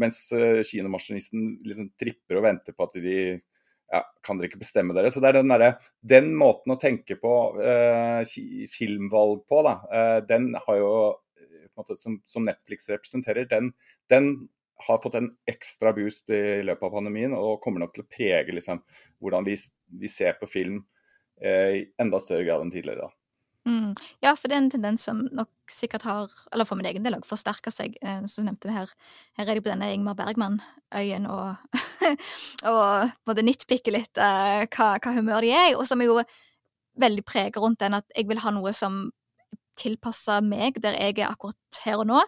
Mens 0.01 0.23
uh, 0.33 0.62
kinomaskinisten 0.65 1.59
liksom 1.69 1.91
tripper 2.01 2.38
og 2.38 2.47
venter 2.47 2.73
på 2.73 2.87
at 2.87 2.95
de 3.05 3.17
ja, 3.93 3.99
kan 4.25 4.38
dere 4.38 4.49
ikke 4.49 4.62
bestemme 4.62 4.97
dere? 4.97 5.11
Så 5.12 5.21
det 5.21 5.29
er 5.29 5.37
den, 5.43 5.53
der, 5.53 5.75
den 6.01 6.31
måten 6.41 6.73
å 6.73 6.79
tenke 6.81 7.19
på 7.21 7.33
eh, 7.61 8.23
filmvalg 8.73 9.43
på, 9.53 9.59
da, 9.67 9.75
eh, 9.93 10.17
den 10.25 10.55
har 10.57 10.79
jo 10.81 10.95
måte, 11.77 11.97
som, 12.01 12.21
som, 12.25 12.45
Netflix 12.49 12.88
representerer, 12.88 13.47
den, 13.51 13.73
den 14.12 14.33
har 14.87 15.01
fått 15.03 15.16
en 15.18 15.31
ekstra 15.51 15.92
boost 15.97 16.31
i 16.33 16.62
løpet 16.64 16.87
av 16.88 16.95
pandemien 16.97 17.35
og 17.37 17.61
kommer 17.64 17.83
nok 17.83 17.95
til 17.97 18.05
å 18.05 18.11
prege 18.11 18.55
liksom, 18.57 18.83
hvordan 19.23 19.47
vi, 19.47 19.57
vi, 20.03 20.11
ser 20.11 20.38
på 20.40 20.49
film 20.51 20.81
eh, 21.42 21.81
i 21.81 21.83
enda 22.03 22.21
større 22.23 22.47
grad 22.49 22.64
enn 22.64 22.73
tidligere. 22.75 23.11
Mm. 23.68 23.92
Ja, 24.25 24.33
for 24.35 24.51
det 24.51 24.57
er 24.57 24.62
en 24.64 24.73
tendens 24.73 25.05
som 25.07 25.21
nok 25.31 25.51
sikkert 25.71 26.03
har, 26.03 26.33
eller 26.51 26.66
for 26.66 26.79
min 26.79 26.88
egen 26.90 27.05
del 27.07 27.14
òg, 27.14 27.27
forsterka 27.29 27.71
seg. 27.71 27.95
Eh, 28.03 28.25
som 28.31 28.49
nevnte 28.49 28.71
vi 28.71 28.75
her, 28.75 28.90
her 29.38 29.47
er 29.47 29.59
de 29.59 29.62
på 29.62 29.71
denne 29.71 29.92
Ingmar 29.95 30.18
Bergman-øyen 30.18 31.29
og, 31.31 31.79
og 32.73 33.12
både 33.29 33.47
nitpikker 33.47 33.95
litt 33.95 34.18
eh, 34.18 34.64
hva, 34.66 34.95
hva, 34.99 35.14
humør 35.14 35.47
de 35.47 35.55
er 35.55 35.73
i, 35.73 35.77
og 35.79 35.87
som 35.88 36.03
er 36.03 36.11
jo 36.11 36.23
veldig 37.03 37.25
preger 37.25 37.62
rundt 37.62 37.81
den 37.81 37.97
at 37.97 38.09
jeg 38.16 38.29
vil 38.29 38.42
ha 38.42 38.53
noe 38.53 38.75
som 38.77 39.07
tilpassa 39.79 40.40
meg 40.45 40.77
der 40.83 40.99
jeg 40.99 41.23
er 41.23 41.31
akkurat 41.31 41.81
her 41.85 42.03
og 42.03 42.11
nå, 42.11 42.18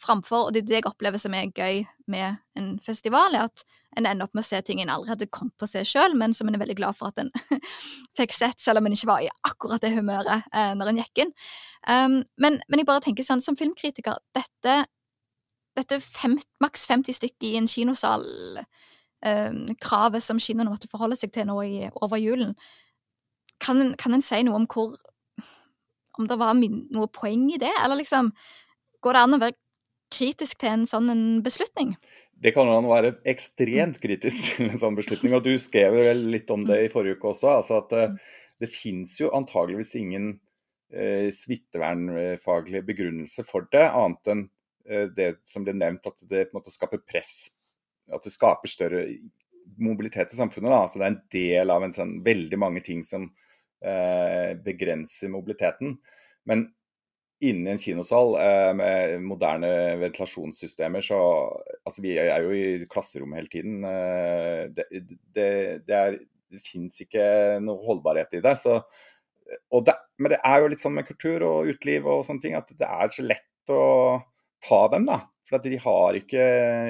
framfor 0.00 0.48
Og 0.48 0.54
det 0.54 0.62
er 0.62 0.68
det 0.68 0.76
jeg 0.78 0.86
opplever 0.88 1.20
som 1.20 1.34
er 1.36 1.52
gøy 1.54 1.84
med 2.10 2.36
en 2.58 2.78
festival, 2.82 3.34
er 3.34 3.46
at 3.48 3.64
en 3.96 4.06
ender 4.06 4.26
opp 4.26 4.34
med 4.34 4.42
å 4.42 4.46
se 4.48 4.60
ting 4.66 4.80
en 4.82 4.90
aldri 4.92 5.12
hadde 5.12 5.30
kommet 5.32 5.54
på 5.58 5.68
å 5.68 5.70
se 5.70 5.84
sjøl, 5.86 6.16
men 6.18 6.34
som 6.34 6.48
en 6.48 6.56
er 6.56 6.62
veldig 6.62 6.76
glad 6.80 6.98
for 6.98 7.12
at 7.12 7.20
en 7.22 7.30
fikk 8.18 8.34
sett, 8.34 8.58
selv 8.60 8.80
om 8.80 8.88
en 8.88 8.96
ikke 8.96 9.10
var 9.10 9.22
i 9.24 9.30
akkurat 9.46 9.84
det 9.84 9.94
humøret 9.94 10.48
eh, 10.52 10.72
når 10.76 10.90
en 10.90 11.00
gikk 11.02 11.22
inn. 11.24 11.32
Um, 11.86 12.18
men, 12.40 12.58
men, 12.66 12.82
jeg 12.82 12.88
bare 12.90 13.04
tenker 13.06 13.26
sånn, 13.26 13.44
som 13.44 13.56
filmkritiker, 13.60 14.18
dette, 14.36 14.76
dette 15.78 16.00
fem, 16.02 16.36
maks 16.64 16.88
50 16.90 17.20
stykker 17.20 17.52
i 17.52 17.56
en 17.60 17.70
kinosal, 17.70 18.26
um, 19.24 19.64
kravet 19.80 20.26
som 20.26 20.42
kinoene 20.42 20.72
måtte 20.72 20.90
forholde 20.90 21.18
seg 21.20 21.32
til 21.34 21.48
nå 21.48 21.60
i, 21.64 21.84
over 22.02 22.20
julen, 22.20 22.56
kan 23.62 23.94
kan 23.96 24.12
en 24.12 24.24
si 24.24 24.42
noe 24.44 24.58
om 24.58 24.66
hvor 24.68 24.98
om 26.18 26.28
det 26.30 26.36
var 26.38 26.54
noe 26.58 27.10
poeng 27.10 27.46
i 27.54 27.60
det, 27.60 27.72
eller 27.84 28.02
liksom 28.02 28.34
Går 29.04 29.12
det 29.12 29.20
an 29.20 29.36
å 29.36 29.38
være 29.42 29.52
kritisk 30.14 30.60
til 30.62 30.70
en 30.70 30.86
sånn 30.88 31.42
beslutning? 31.44 31.94
Det 32.44 32.52
kan 32.54 32.68
jo 32.68 32.80
være 32.90 33.14
ekstremt 33.30 34.00
kritisk 34.02 34.54
til 34.54 34.70
en 34.70 34.80
sånn 34.80 34.96
beslutning. 34.98 35.36
og 35.36 35.44
Du 35.46 35.54
skrev 35.62 35.96
vel 35.98 36.24
litt 36.34 36.50
om 36.54 36.66
det 36.68 36.80
i 36.84 36.90
forrige 36.92 37.18
uke 37.18 37.32
også. 37.32 37.58
altså 37.58 37.82
at 37.82 37.94
uh, 37.94 38.34
Det 38.60 38.70
finnes 38.72 39.14
jo 39.20 39.32
antageligvis 39.36 39.94
ingen 40.00 40.32
uh, 40.94 41.30
smittevernfaglig 41.34 42.84
begrunnelse 42.86 43.46
for 43.46 43.68
det, 43.72 43.86
annet 43.86 44.32
enn 44.32 44.44
uh, 44.90 45.06
det 45.14 45.30
som 45.48 45.66
ble 45.66 45.76
nevnt, 45.78 46.06
at 46.06 46.26
det 46.28 46.48
på 46.48 46.54
en 46.54 46.60
måte 46.60 46.74
skaper 46.74 47.02
press. 47.06 47.48
At 48.12 48.26
det 48.26 48.34
skaper 48.34 48.70
større 48.70 49.06
mobilitet 49.80 50.34
i 50.34 50.38
samfunnet. 50.38 50.70
Da. 50.70 50.82
Altså 50.84 51.00
det 51.00 51.06
er 51.06 51.14
en 51.14 51.24
del 51.32 51.72
av 51.72 51.86
en 51.86 51.96
sånn, 51.96 52.18
veldig 52.26 52.60
mange 52.60 52.84
ting 52.84 53.06
som 53.06 53.30
Eh, 53.84 54.56
begrenser 54.64 55.28
mobiliteten. 55.28 55.98
Men 56.48 56.62
inni 57.50 57.72
en 57.72 57.80
kinosal 57.80 58.36
eh, 58.40 58.70
med 58.76 59.16
moderne 59.24 59.70
ventilasjonssystemer, 60.02 61.04
så 61.04 61.20
Altså, 61.84 62.00
vi 62.00 62.14
er 62.16 62.44
jo 62.44 62.54
i 62.56 62.86
klasserommet 62.90 63.42
hele 63.42 63.52
tiden. 63.52 63.82
Eh, 63.84 64.62
det, 64.72 64.86
det, 65.36 65.48
det, 65.84 65.98
er, 65.98 66.16
det 66.52 66.62
fins 66.64 67.02
ikke 67.04 67.24
noe 67.64 67.84
holdbarhet 67.84 68.38
i 68.38 68.40
det. 68.44 68.54
Så, 68.62 68.78
det, 69.84 69.96
men 70.16 70.32
det 70.32 70.40
er 70.40 70.62
jo 70.62 70.70
litt 70.72 70.82
sånn 70.82 70.96
med 70.96 71.08
kultur 71.08 71.44
og 71.44 71.68
uteliv 71.68 72.08
og 72.08 72.24
sånne 72.26 72.44
ting, 72.44 72.56
at 72.56 72.72
det 72.72 72.88
er 72.88 73.12
så 73.12 73.26
lett 73.26 73.72
å 73.74 73.84
ta 74.64 74.80
dem, 74.94 75.04
da. 75.10 75.20
For 75.44 75.60
de 75.60 75.76
har 75.76 76.16
ikke, 76.16 76.44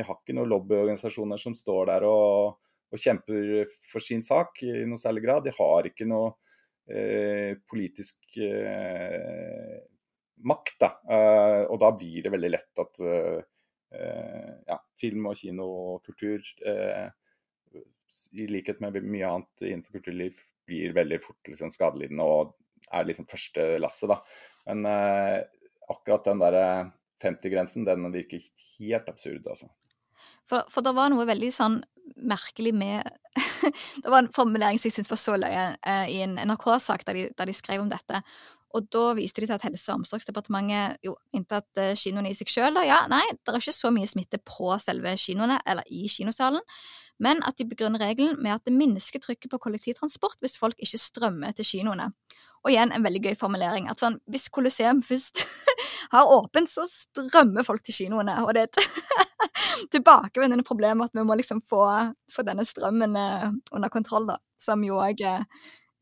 har 0.07 0.21
ikke 0.21 0.37
noen 0.39 0.53
lobbyorganisasjoner 0.53 1.43
som 1.43 1.57
står 1.59 1.91
der 1.91 2.07
og, 2.07 2.55
og, 2.95 3.01
kjemper 3.03 3.67
for 3.91 4.05
sin 4.05 4.23
sak 4.23 4.63
i 4.63 4.85
noe 4.87 5.03
særlig 5.03 5.27
grad. 5.27 5.49
De 5.49 5.55
har 5.59 5.91
ikke 5.91 6.07
noe 6.07 6.37
Eh, 6.85 7.57
politisk 7.65 8.37
eh, 8.37 9.81
makt. 10.43 10.79
Da. 10.81 10.91
Eh, 11.11 11.61
og 11.69 11.79
da 11.83 11.91
blir 11.97 12.25
det 12.25 12.33
veldig 12.35 12.55
lett 12.55 12.87
at 12.87 13.05
ja, 13.95 14.75
film 14.99 15.29
og 15.31 15.37
kino 15.39 15.65
og 15.71 16.09
kultur, 16.09 16.43
i 18.35 18.47
likhet 18.51 18.81
med 18.83 18.97
mye 19.07 19.29
annet 19.29 19.63
innenfor 19.69 20.01
kulturliv, 20.01 20.41
blir 20.67 20.97
veldig 20.97 21.21
fort 21.23 21.47
liksom, 21.47 21.71
skadelidende 21.71 22.27
og 22.27 22.57
er 22.91 23.07
liksom 23.07 23.29
første 23.31 23.69
lasset. 23.79 24.11
Da. 24.11 24.19
Men 24.67 24.83
akkurat 25.95 26.27
den 26.27 26.43
der 26.43 26.59
50-grensen, 27.23 27.87
den 27.87 28.11
virker 28.11 28.43
helt 28.81 29.09
absurd, 29.15 29.47
altså. 29.47 29.71
For, 30.49 30.67
for 30.73 30.85
det 30.85 30.95
var 30.97 31.13
noe 31.13 31.27
veldig 31.29 31.51
sånn 31.55 31.79
merkelig 32.17 32.75
med 32.77 33.09
Det 34.03 34.11
var 34.11 34.23
en 34.23 34.33
formulering 34.33 34.79
som 34.79 34.89
jeg 34.89 34.99
syntes 34.99 35.11
var 35.11 35.21
så 35.21 35.37
løye 35.41 35.65
eh, 35.81 36.11
i 36.13 36.21
en 36.25 36.37
NRK-sak 36.39 37.07
der, 37.09 37.25
der, 37.35 37.49
de 37.49 37.57
skrev 37.57 37.83
om 37.83 37.91
dette. 37.91 38.21
Og 38.75 38.89
da 38.91 39.05
viste 39.15 39.43
de 39.43 39.49
til 39.49 39.55
at 39.55 39.65
Helse- 39.65 39.93
og 39.93 40.03
omsorgsdepartementet 40.03 40.99
jo 41.07 41.15
inntatt 41.37 41.69
uh, 41.79 41.93
kinoene 41.99 42.33
i 42.33 42.37
seg 42.37 42.51
sjøl. 42.51 42.81
Ja, 42.87 43.05
nei, 43.11 43.23
det 43.39 43.53
er 43.53 43.61
ikke 43.61 43.77
så 43.77 43.93
mye 43.95 44.11
smitte 44.11 44.41
på 44.43 44.73
selve 44.83 45.15
kinoene, 45.21 45.61
eller 45.67 45.87
i 45.87 46.09
kinosalen, 46.11 46.65
men 47.23 47.43
at 47.47 47.59
de 47.61 47.69
begrunner 47.71 48.03
regelen 48.03 48.41
med 48.43 48.57
at 48.57 48.65
det 48.67 48.75
minsker 48.75 49.23
trykket 49.23 49.53
på 49.53 49.61
kollektivtransport 49.63 50.41
hvis 50.43 50.59
folk 50.59 50.81
ikke 50.83 50.99
strømmer 50.99 51.55
til 51.55 51.69
kinoene. 51.69 52.11
Og 52.65 52.73
igjen 52.73 52.95
en 52.97 53.05
veldig 53.05 53.21
gøy 53.29 53.35
formulering. 53.39 53.91
at 53.93 54.01
sånn, 54.01 54.19
Hvis 54.27 54.49
Colosseum 54.49 55.03
først 55.05 55.45
har 56.15 56.27
åpent, 56.27 56.71
så 56.71 56.87
strømmer 56.89 57.63
folk 57.63 57.85
til 57.85 57.95
kinoene. 57.95 58.41
Og 58.43 58.55
det 58.57 58.65
er 58.65 58.71
et 58.73 58.79
tilbakevendende 59.95 60.65
problem 60.65 61.05
at 61.05 61.13
vi 61.15 61.27
må 61.29 61.37
liksom 61.37 61.61
få, 61.69 61.85
få 62.33 62.43
denne 62.43 62.65
strømmen 62.65 63.17
uh, 63.21 63.51
under 63.71 63.93
kontroll, 63.93 64.27
da. 64.33 64.41
Som 64.59 64.83
jo 64.87 64.97
òg 64.97 65.21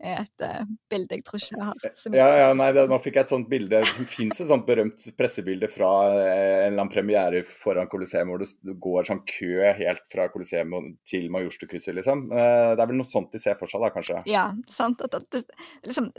er 0.03 0.23
et 0.25 0.45
uh, 0.45 0.67
bilde 0.91 1.17
jeg 1.17 1.25
tror 1.27 1.41
ikke 1.41 1.57
jeg 1.57 1.67
har. 1.69 1.87
Ja, 2.17 2.27
ja, 2.41 2.49
nei, 2.59 2.69
det, 2.75 2.85
Nå 2.91 2.99
fikk 3.03 3.19
jeg 3.19 3.27
et 3.27 3.33
sånt 3.35 3.49
bilde. 3.51 3.81
Det 3.83 4.07
fins 4.11 4.43
et 4.43 4.51
sånt 4.51 4.67
berømt 4.67 5.05
pressebilde 5.19 5.71
fra 5.73 5.91
en 6.11 6.19
eller 6.19 6.77
annen 6.77 6.93
premiere 6.93 7.43
foran 7.63 7.91
Colosseum 7.93 8.33
hvor 8.33 8.43
det 8.43 8.77
går 8.83 9.09
sånn 9.09 9.23
kø 9.29 9.73
helt 9.79 10.05
fra 10.13 10.29
Colosseum 10.33 10.75
til 11.09 11.29
Majorstukrysset, 11.35 11.95
liksom. 11.99 12.29
Det 12.33 12.83
er 12.83 12.91
vel 12.91 12.99
noe 12.99 13.09
sånt 13.09 13.33
de 13.35 13.41
ser 13.43 13.59
for 13.59 13.71
seg, 13.71 13.85
da, 13.85 13.93
kanskje? 13.95 14.23
Ja, 14.31 14.49
sant. 14.71 15.03
At, 15.07 15.17
det, 15.35 15.45
liksom, 15.87 16.11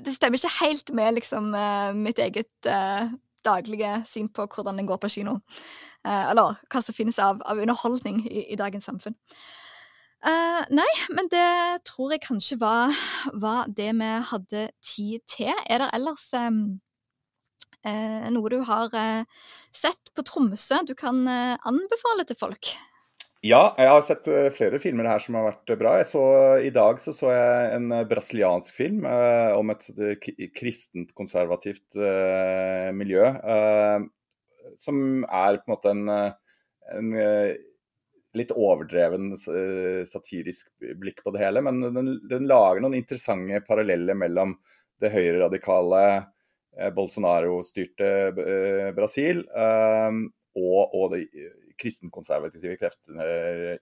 det 0.00 0.16
stemmer 0.16 0.40
ikke 0.40 0.54
helt 0.60 0.94
med 0.96 1.18
liksom 1.20 1.50
mitt 2.00 2.20
eget 2.22 2.70
daglige 3.44 3.98
syn 4.08 4.30
på 4.32 4.46
hvordan 4.48 4.80
det 4.80 4.88
går 4.88 5.00
på 5.02 5.12
kino. 5.18 5.38
Eller 6.04 6.56
hva 6.68 6.84
som 6.84 6.96
finnes 6.96 7.20
av, 7.22 7.42
av 7.44 7.60
underholdning 7.60 8.24
i, 8.28 8.48
i 8.52 8.60
dagens 8.60 8.88
samfunn. 8.90 9.16
Uh, 10.24 10.62
nei, 10.72 10.88
men 11.12 11.28
det 11.28 11.84
tror 11.84 12.14
jeg 12.14 12.22
kanskje 12.24 12.56
var, 12.56 12.94
var, 13.36 13.66
det 13.68 13.90
vi 13.98 14.08
hadde 14.30 14.62
tid 14.80 15.20
til. 15.28 15.52
Er 15.68 15.82
det 15.82 15.90
ellers 15.98 16.24
um, 16.38 16.62
uh, 17.84 18.24
noe 18.32 18.52
du 18.54 18.62
har 18.64 18.88
uh, 18.96 19.44
sett 19.68 20.08
på 20.16 20.24
Tromsø 20.24 20.80
du 20.88 20.94
kan 20.96 21.20
anbefale 21.28 22.24
til 22.24 22.40
folk? 22.40 22.72
Ja, 23.44 23.74
jeg 23.76 23.90
har 23.92 24.00
sett 24.06 24.24
flere 24.56 24.78
filmer 24.80 25.04
her 25.10 25.20
som 25.20 25.36
har 25.36 25.50
vært 25.50 25.74
bra. 25.76 25.98
Så, 26.08 26.22
I 26.64 26.70
dag 26.72 26.96
så, 27.02 27.12
så 27.12 27.28
jeg 27.28 27.74
en 27.74 27.92
brasiliansk 28.08 28.78
film 28.78 29.04
om 29.04 29.74
et 29.74 29.84
kristent, 30.56 31.12
konservativt 31.12 31.98
miljø. 32.96 33.28
som 34.80 34.96
er 35.28 35.60
på 35.60 35.68
en 35.68 35.74
måte 35.74 35.92
en, 35.92 36.08
en 36.96 37.12
litt 38.38 38.52
overdreven 38.54 39.32
eh, 39.34 40.04
satirisk 40.08 40.70
blikk 41.00 41.22
på 41.24 41.32
det 41.34 41.42
hele. 41.44 41.62
Men 41.64 41.80
den, 41.94 42.14
den 42.30 42.48
lager 42.50 42.82
noen 42.82 42.96
interessante 42.98 43.60
paralleller 43.66 44.18
mellom 44.18 44.56
det 45.02 45.12
høyreradikale 45.14 46.04
eh, 46.78 46.90
Bolsonaro-styrte 46.94 48.10
eh, 48.30 48.88
Brasil 48.96 49.44
eh, 49.44 50.20
og, 50.54 50.94
og, 50.94 51.14
de 51.16 51.50
kristenkonservative 51.74 52.76
kreftene 52.78 53.24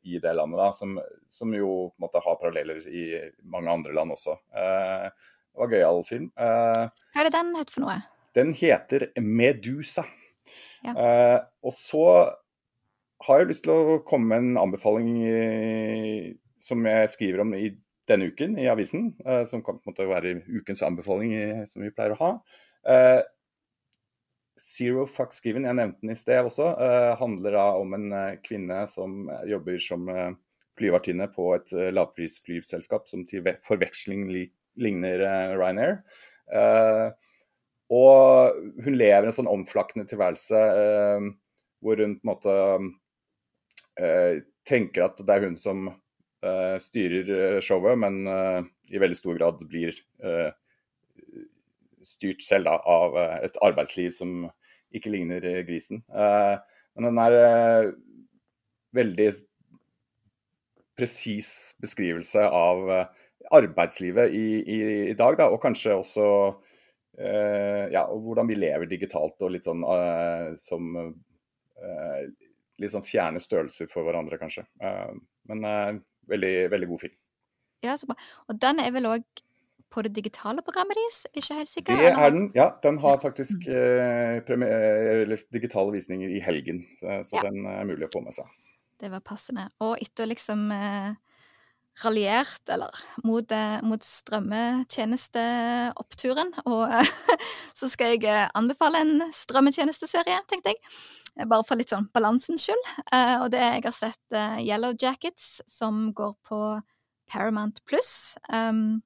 i 0.09 0.17
det 0.17 0.31
landet, 0.33 0.57
da, 0.57 0.71
som, 0.73 0.95
som, 1.29 1.53
jo 1.53 1.91
måte 2.01 2.23
har 2.25 2.39
paralleller 2.41 2.81
i 2.89 3.05
mange 3.53 3.69
andre 3.69 3.93
land 3.99 4.15
også. 4.15 4.39
Eh, 4.57 5.11
det 5.53 5.61
var 5.61 5.75
gøyal 5.75 6.01
film. 6.09 6.31
Eh, 6.41 6.87
Hva 6.89 7.21
er 7.21 7.29
det 7.29 7.35
den 7.37 7.53
het 7.59 7.73
for 7.75 7.85
noe? 7.85 7.99
Den 8.33 8.55
heter 8.57 9.11
Medusa. 9.21 10.07
Ja. 10.83 10.93
og 11.63 11.71
så 11.71 12.05
har 13.27 13.41
jeg 13.41 13.53
lyst 13.53 13.65
til 13.67 13.73
å 13.73 14.01
komme 14.07 14.33
med 14.33 14.45
en 14.45 14.61
anbefaling 14.65 15.13
som 16.63 16.87
jeg 16.87 17.11
skriver 17.13 17.43
om 17.45 17.55
i 17.59 17.71
denne 18.11 18.31
uken 18.31 18.57
i 18.61 18.69
avisen. 18.71 19.13
Uh, 19.27 19.43
som 19.49 19.63
kan 19.65 19.79
på 19.79 19.89
en 19.89 19.95
måte 19.95 20.09
være 20.09 20.37
ukens 20.51 20.83
anbefaling 20.87 21.67
som 21.71 21.85
vi 21.85 21.93
pleier 21.95 22.17
å 22.17 22.21
ha. 22.23 22.33
Uh, 22.87 23.21
Zero 24.63 25.07
Fucks 25.11 25.43
Given, 25.43 25.67
jeg 25.67 25.79
nevnte 25.79 26.05
den 26.05 26.15
i 26.15 26.19
sted 26.19 26.47
også, 26.47 26.69
uh, 26.79 27.13
handler 27.19 27.57
da 27.57 27.67
om 27.81 27.97
en 27.97 28.09
kvinne 28.45 28.85
som 28.91 29.27
jobber 29.49 29.81
som 29.83 30.11
flyvertinne 30.79 31.27
på 31.35 31.51
et 31.57 31.73
lavprisflyselskap 31.93 33.09
som 33.11 33.27
til 33.29 33.45
forveksling 33.65 34.29
ligner 34.81 35.25
Ryanair. 35.59 35.99
og 37.93 38.63
hun 38.85 38.97
lever 38.97 39.29
en 39.29 39.37
sånn 39.37 39.51
omflakkende 39.51 40.09
tilværelse 40.09 40.63
hvor 41.83 42.01
hun 42.01 42.17
på 42.17 42.25
en 42.25 42.31
måte 42.31 42.55
Eh, 42.57 43.02
tenker 44.69 45.07
at 45.07 45.21
det 45.21 45.35
er 45.35 45.47
hun 45.47 45.59
som 45.59 45.87
eh, 45.91 46.77
styrer 46.83 47.31
eh, 47.37 47.61
showet, 47.65 47.99
men 47.99 48.23
i 48.93 49.01
veldig 49.01 49.19
stor 49.19 49.39
grad 49.39 49.63
blir 49.69 49.97
styrt 52.03 52.43
selv 52.43 52.67
da, 52.67 52.79
av 52.83 53.17
et 53.47 53.57
arbeidsliv 53.63 54.11
som 54.15 54.49
ikke 54.93 55.13
ligner 55.15 55.45
grisen. 55.65 56.03
men 56.11 57.07
den 57.07 57.21
er 57.23 57.93
veldig 58.93 59.29
presis 60.99 61.53
beskrivelse 61.81 62.43
av 62.43 62.91
arbeidslivet 63.55 64.35
i, 64.35 64.45
i, 64.61 64.81
i 65.13 65.17
dag, 65.17 65.39
da, 65.39 65.47
og 65.49 65.63
kanskje 65.63 65.95
også 66.03 66.27
ja, 67.95 68.03
hvordan 68.11 68.51
vi 68.51 68.59
lever 68.59 68.91
digitalt 68.91 69.39
og 69.47 69.55
litt 69.55 69.69
sånn 69.69 69.87
som 70.59 70.91
litt 72.81 72.95
sånn 72.95 73.07
fjerne 73.07 73.41
størrelser 73.43 73.91
for 73.91 74.07
hverandre, 74.07 74.39
kanskje. 74.41 74.65
Uh, 74.83 75.15
men 75.51 75.65
uh, 75.67 76.01
veldig, 76.31 76.55
veldig 76.73 76.89
god 76.93 77.01
film. 77.07 77.17
Ja, 77.83 77.97
så 77.99 78.07
bra. 78.11 78.17
Og 78.49 78.61
den 78.63 78.81
er 78.83 78.93
vel 78.95 79.11
òg 79.11 79.25
på 79.93 80.03
det 80.07 80.15
digitale 80.17 80.63
programmet 80.65 80.97
deres? 80.97 81.19
Ikke 81.37 81.59
helt 81.59 81.69
sikker? 81.69 81.99
Det 82.01 82.13
er 82.15 82.31
den, 82.33 82.47
ja. 82.57 82.71
Den 82.85 82.97
har 83.03 83.19
faktisk 83.21 83.67
uh, 83.69 85.37
digitale 85.53 85.93
visninger 85.93 86.33
i 86.33 86.41
helgen, 86.41 86.87
så, 87.01 87.21
så 87.29 87.41
ja. 87.41 87.51
den 87.51 87.67
er 87.69 87.85
mulig 87.91 88.09
å 88.09 88.15
få 88.15 88.21
med 88.25 88.35
seg. 88.37 88.47
Det 89.03 89.11
var 89.13 89.21
passende. 89.27 89.65
Og 89.83 89.99
etter 90.01 90.31
liksom 90.31 90.71
raljert, 92.01 92.63
eller 92.73 92.89
mot, 93.27 93.53
mot 93.85 94.03
strømmetjenesteoppturen. 94.07 96.55
Og 96.71 96.87
så 97.79 97.87
skal 97.91 98.07
jeg 98.15 98.23
anbefale 98.57 98.99
en 99.03 99.15
strømmetjenesteserie, 99.35 100.39
tenkte 100.49 100.71
jeg. 100.73 100.79
Eh, 101.39 101.49
bare 101.49 101.65
for 101.65 101.81
litt 101.81 101.93
sånn 101.93 102.11
balansens 102.13 102.67
skyld. 102.67 102.89
Uh, 103.09 103.45
og 103.45 103.51
det 103.55 103.63
jeg 103.63 103.85
har 103.87 103.97
sett 103.97 104.37
uh, 104.37 104.59
Yellow 104.61 104.97
Jackets, 104.99 105.61
som 105.71 106.11
går 106.17 106.35
på 106.49 106.61
Paramount 107.33 107.81
Plus, 107.89 108.37
um, 108.53 109.01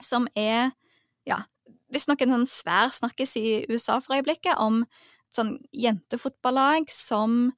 som 0.00 0.28
er 0.38 0.70
ja, 1.28 1.42
visstnok 1.92 2.22
en 2.24 2.38
sånn 2.38 2.48
svær 2.48 2.94
snakkes 2.96 3.36
i 3.40 3.48
USA 3.68 3.98
for 4.00 4.16
øyeblikket 4.16 4.56
om 4.62 4.84
et 4.84 5.36
sånn 5.36 5.58
jentefotballag 5.76 6.88
som 6.90 7.50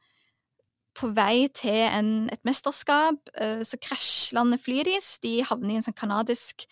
på 0.98 1.08
vei 1.16 1.46
til 1.56 1.86
en, 1.86 2.26
et 2.28 2.42
mesterskap, 2.44 3.30
så 3.64 3.78
krasjlander 3.80 4.60
flyet 4.60 4.90
deres. 4.90 5.14
De 5.24 5.38
havner 5.48 5.72
i 5.72 5.78
en 5.78 5.86
sånn 5.86 5.96
kanadisk 5.96 6.66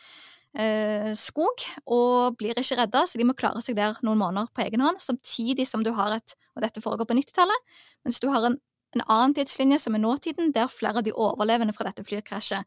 eh, 0.59 1.13
skog 1.19 1.65
og 1.87 2.37
blir 2.39 2.59
ikke 2.59 2.79
redda, 2.81 3.05
så 3.07 3.19
de 3.19 3.27
må 3.27 3.37
klare 3.39 3.63
seg 3.65 3.77
der 3.79 3.99
noen 4.07 4.21
måneder 4.21 4.51
på 4.55 4.65
egen 4.65 4.83
hånd. 4.85 5.01
Samtidig 5.03 5.69
som 5.69 5.85
du 5.87 5.93
har 5.97 6.17
et 6.17 6.37
Og 6.57 6.65
dette 6.65 6.83
foregår 6.83 7.07
på 7.07 7.15
90-tallet. 7.15 7.61
Mens 8.05 8.19
du 8.21 8.27
har 8.29 8.43
en, 8.45 8.57
en, 8.97 9.03
annen 9.07 9.35
tidslinje 9.35 9.79
som 9.79 9.95
er 9.95 10.03
nåtiden, 10.03 10.51
der 10.53 10.67
flere 10.67 10.99
av 10.99 11.05
de 11.07 11.13
overlevende 11.15 11.73
fra 11.73 11.87
dette 11.87 12.03
flykrasjet 12.05 12.67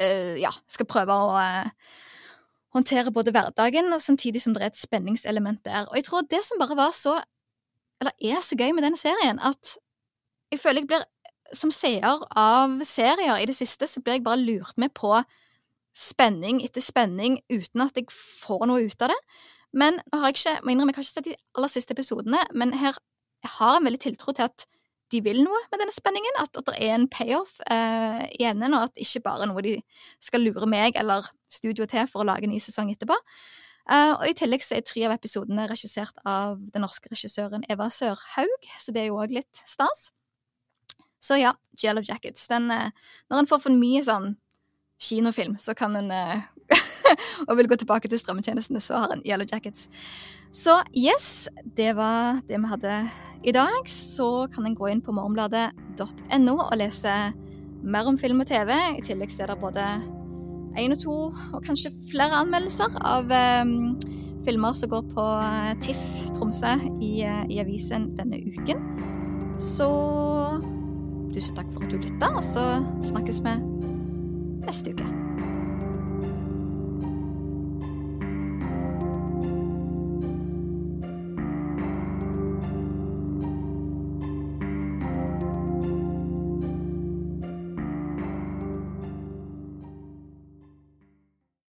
eh, 0.00 0.40
ja, 0.40 0.50
skal 0.72 0.88
prøve 0.88 1.12
å 1.12 1.36
eh, 1.36 1.68
håndtere 2.72 3.12
både 3.12 3.30
hverdagen, 3.30 3.92
og 3.92 4.00
samtidig 4.00 4.40
som 4.40 4.54
det 4.54 4.62
er 4.62 4.72
et 4.72 4.80
spenningselement 4.80 5.60
der. 5.64 5.84
Og 5.90 6.00
jeg 6.00 6.08
tror 6.08 6.24
det 6.30 6.40
som 6.46 6.58
bare 6.58 6.76
var 6.76 6.96
så 6.96 7.20
Eller 8.02 8.34
er 8.34 8.40
så 8.42 8.56
gøy 8.58 8.72
med 8.74 8.82
denne 8.82 8.98
serien, 8.98 9.38
at 9.38 9.76
jeg 10.50 10.58
føler 10.58 10.80
jeg 10.80 10.88
blir 10.90 11.04
som 11.54 11.70
seer 11.70 12.24
av 12.34 12.80
serier 12.82 13.38
i 13.38 13.46
det 13.46 13.54
siste, 13.54 13.86
så 13.86 14.00
blir 14.00 14.16
jeg 14.16 14.24
bare 14.24 14.40
lurt 14.40 14.74
med 14.80 14.90
på 14.96 15.12
spenning 15.96 16.62
etter 16.64 16.84
spenning 16.84 17.40
uten 17.52 17.84
at 17.84 17.98
jeg 17.98 18.08
får 18.12 18.66
noe 18.68 18.86
ut 18.86 19.04
av 19.04 19.12
det. 19.12 19.18
Men 19.72 19.98
har 20.12 20.28
jeg 20.28 20.38
ikke, 20.38 20.54
må 20.64 20.72
innrømme, 20.74 20.92
jeg 20.92 21.00
har 21.00 21.06
ikke 21.06 21.14
sett 21.14 21.30
de 21.30 21.38
aller 21.56 21.72
siste 21.72 21.96
episodene, 21.96 22.44
men 22.56 22.74
her 22.80 22.98
jeg 23.42 23.50
har 23.56 23.78
en 23.78 23.86
veldig 23.88 24.00
tiltro 24.04 24.34
til 24.36 24.46
at 24.46 24.66
de 25.12 25.20
vil 25.24 25.42
noe 25.44 25.58
med 25.72 25.80
denne 25.82 25.92
spenningen, 25.92 26.38
at, 26.40 26.54
at 26.56 26.68
det 26.70 26.76
er 26.78 26.94
en 26.94 27.08
payoff 27.10 27.58
eh, 27.72 28.22
i 28.38 28.46
enden, 28.48 28.76
og 28.76 28.88
at 28.88 29.02
ikke 29.02 29.24
bare 29.26 29.48
noe 29.50 29.64
de 29.64 29.74
skal 30.22 30.44
lure 30.44 30.68
meg 30.70 30.96
eller 31.00 31.26
studioet 31.52 31.92
til 31.92 32.08
for 32.08 32.22
å 32.22 32.28
lage 32.30 32.48
en 32.48 32.54
ny 32.54 32.60
sesong 32.62 32.92
etterpå. 32.94 33.18
Uh, 33.82 34.14
og 34.14 34.28
I 34.30 34.34
tillegg 34.38 34.62
så 34.62 34.76
er 34.76 34.84
tre 34.86 35.02
av 35.08 35.12
episodene 35.16 35.66
regissert 35.66 36.20
av 36.28 36.60
den 36.70 36.84
norske 36.84 37.10
regissøren 37.10 37.64
Eva 37.72 37.88
Sørhaug, 37.90 38.68
så 38.78 38.94
det 38.94 39.02
er 39.02 39.08
jo 39.10 39.18
òg 39.18 39.34
litt 39.34 39.62
stas. 39.66 40.12
Så 41.22 41.40
ja, 41.40 41.50
Jello 41.82 42.02
Jackets. 42.06 42.46
Den, 42.50 42.70
uh, 42.70 42.94
når 43.30 43.42
en 43.42 43.50
får 43.50 43.64
for 43.66 43.74
mye 43.74 44.04
sånn 44.06 44.36
kinofilm, 45.02 45.56
så 45.58 45.74
kan 45.74 45.96
en 45.98 46.10
eh, 46.14 46.44
og 47.48 47.56
vil 47.58 47.68
gå 47.68 47.78
tilbake 47.80 48.08
til 48.08 48.20
strømmetjenestene, 48.20 48.80
så 48.80 49.04
har 49.04 49.14
en 49.14 49.24
Yellow 49.26 49.46
Jackets. 49.52 49.88
Så 50.52 50.78
yes, 50.96 51.48
det 51.76 51.96
var 51.96 52.42
det 52.48 52.60
vi 52.60 52.68
hadde 52.68 52.96
i 53.44 53.52
dag. 53.52 53.88
Så 53.88 54.48
kan 54.54 54.66
en 54.66 54.76
gå 54.76 54.90
inn 54.92 55.02
på 55.02 55.14
morgenbladet.no 55.16 56.56
og 56.58 56.76
lese 56.78 57.14
mer 57.82 58.08
om 58.08 58.18
film 58.18 58.44
og 58.44 58.50
TV. 58.50 58.72
I 58.98 59.04
tillegg 59.04 59.32
er 59.40 59.52
det 59.52 59.60
både 59.60 59.86
én 60.78 60.94
og 60.94 61.00
to, 61.02 61.16
og 61.52 61.64
kanskje 61.64 61.92
flere 62.10 62.38
anmeldelser 62.44 62.94
av 63.04 63.32
um, 63.64 63.96
filmer 64.46 64.76
som 64.76 64.92
går 64.92 65.02
på 65.12 65.26
TIFF 65.84 66.30
Tromsø 66.36 66.76
i, 67.00 67.12
i 67.24 67.60
avisen 67.60 68.12
denne 68.16 68.40
uken. 68.40 68.80
Så 69.58 69.90
tusen 71.32 71.58
takk 71.58 71.68
for 71.74 71.84
at 71.84 71.92
du 71.92 72.00
lytta, 72.00 72.32
og 72.36 72.44
så 72.44 72.64
snakkes 73.12 73.44
vi 73.44 73.71
neste 74.62 74.90
uke. 74.90 75.31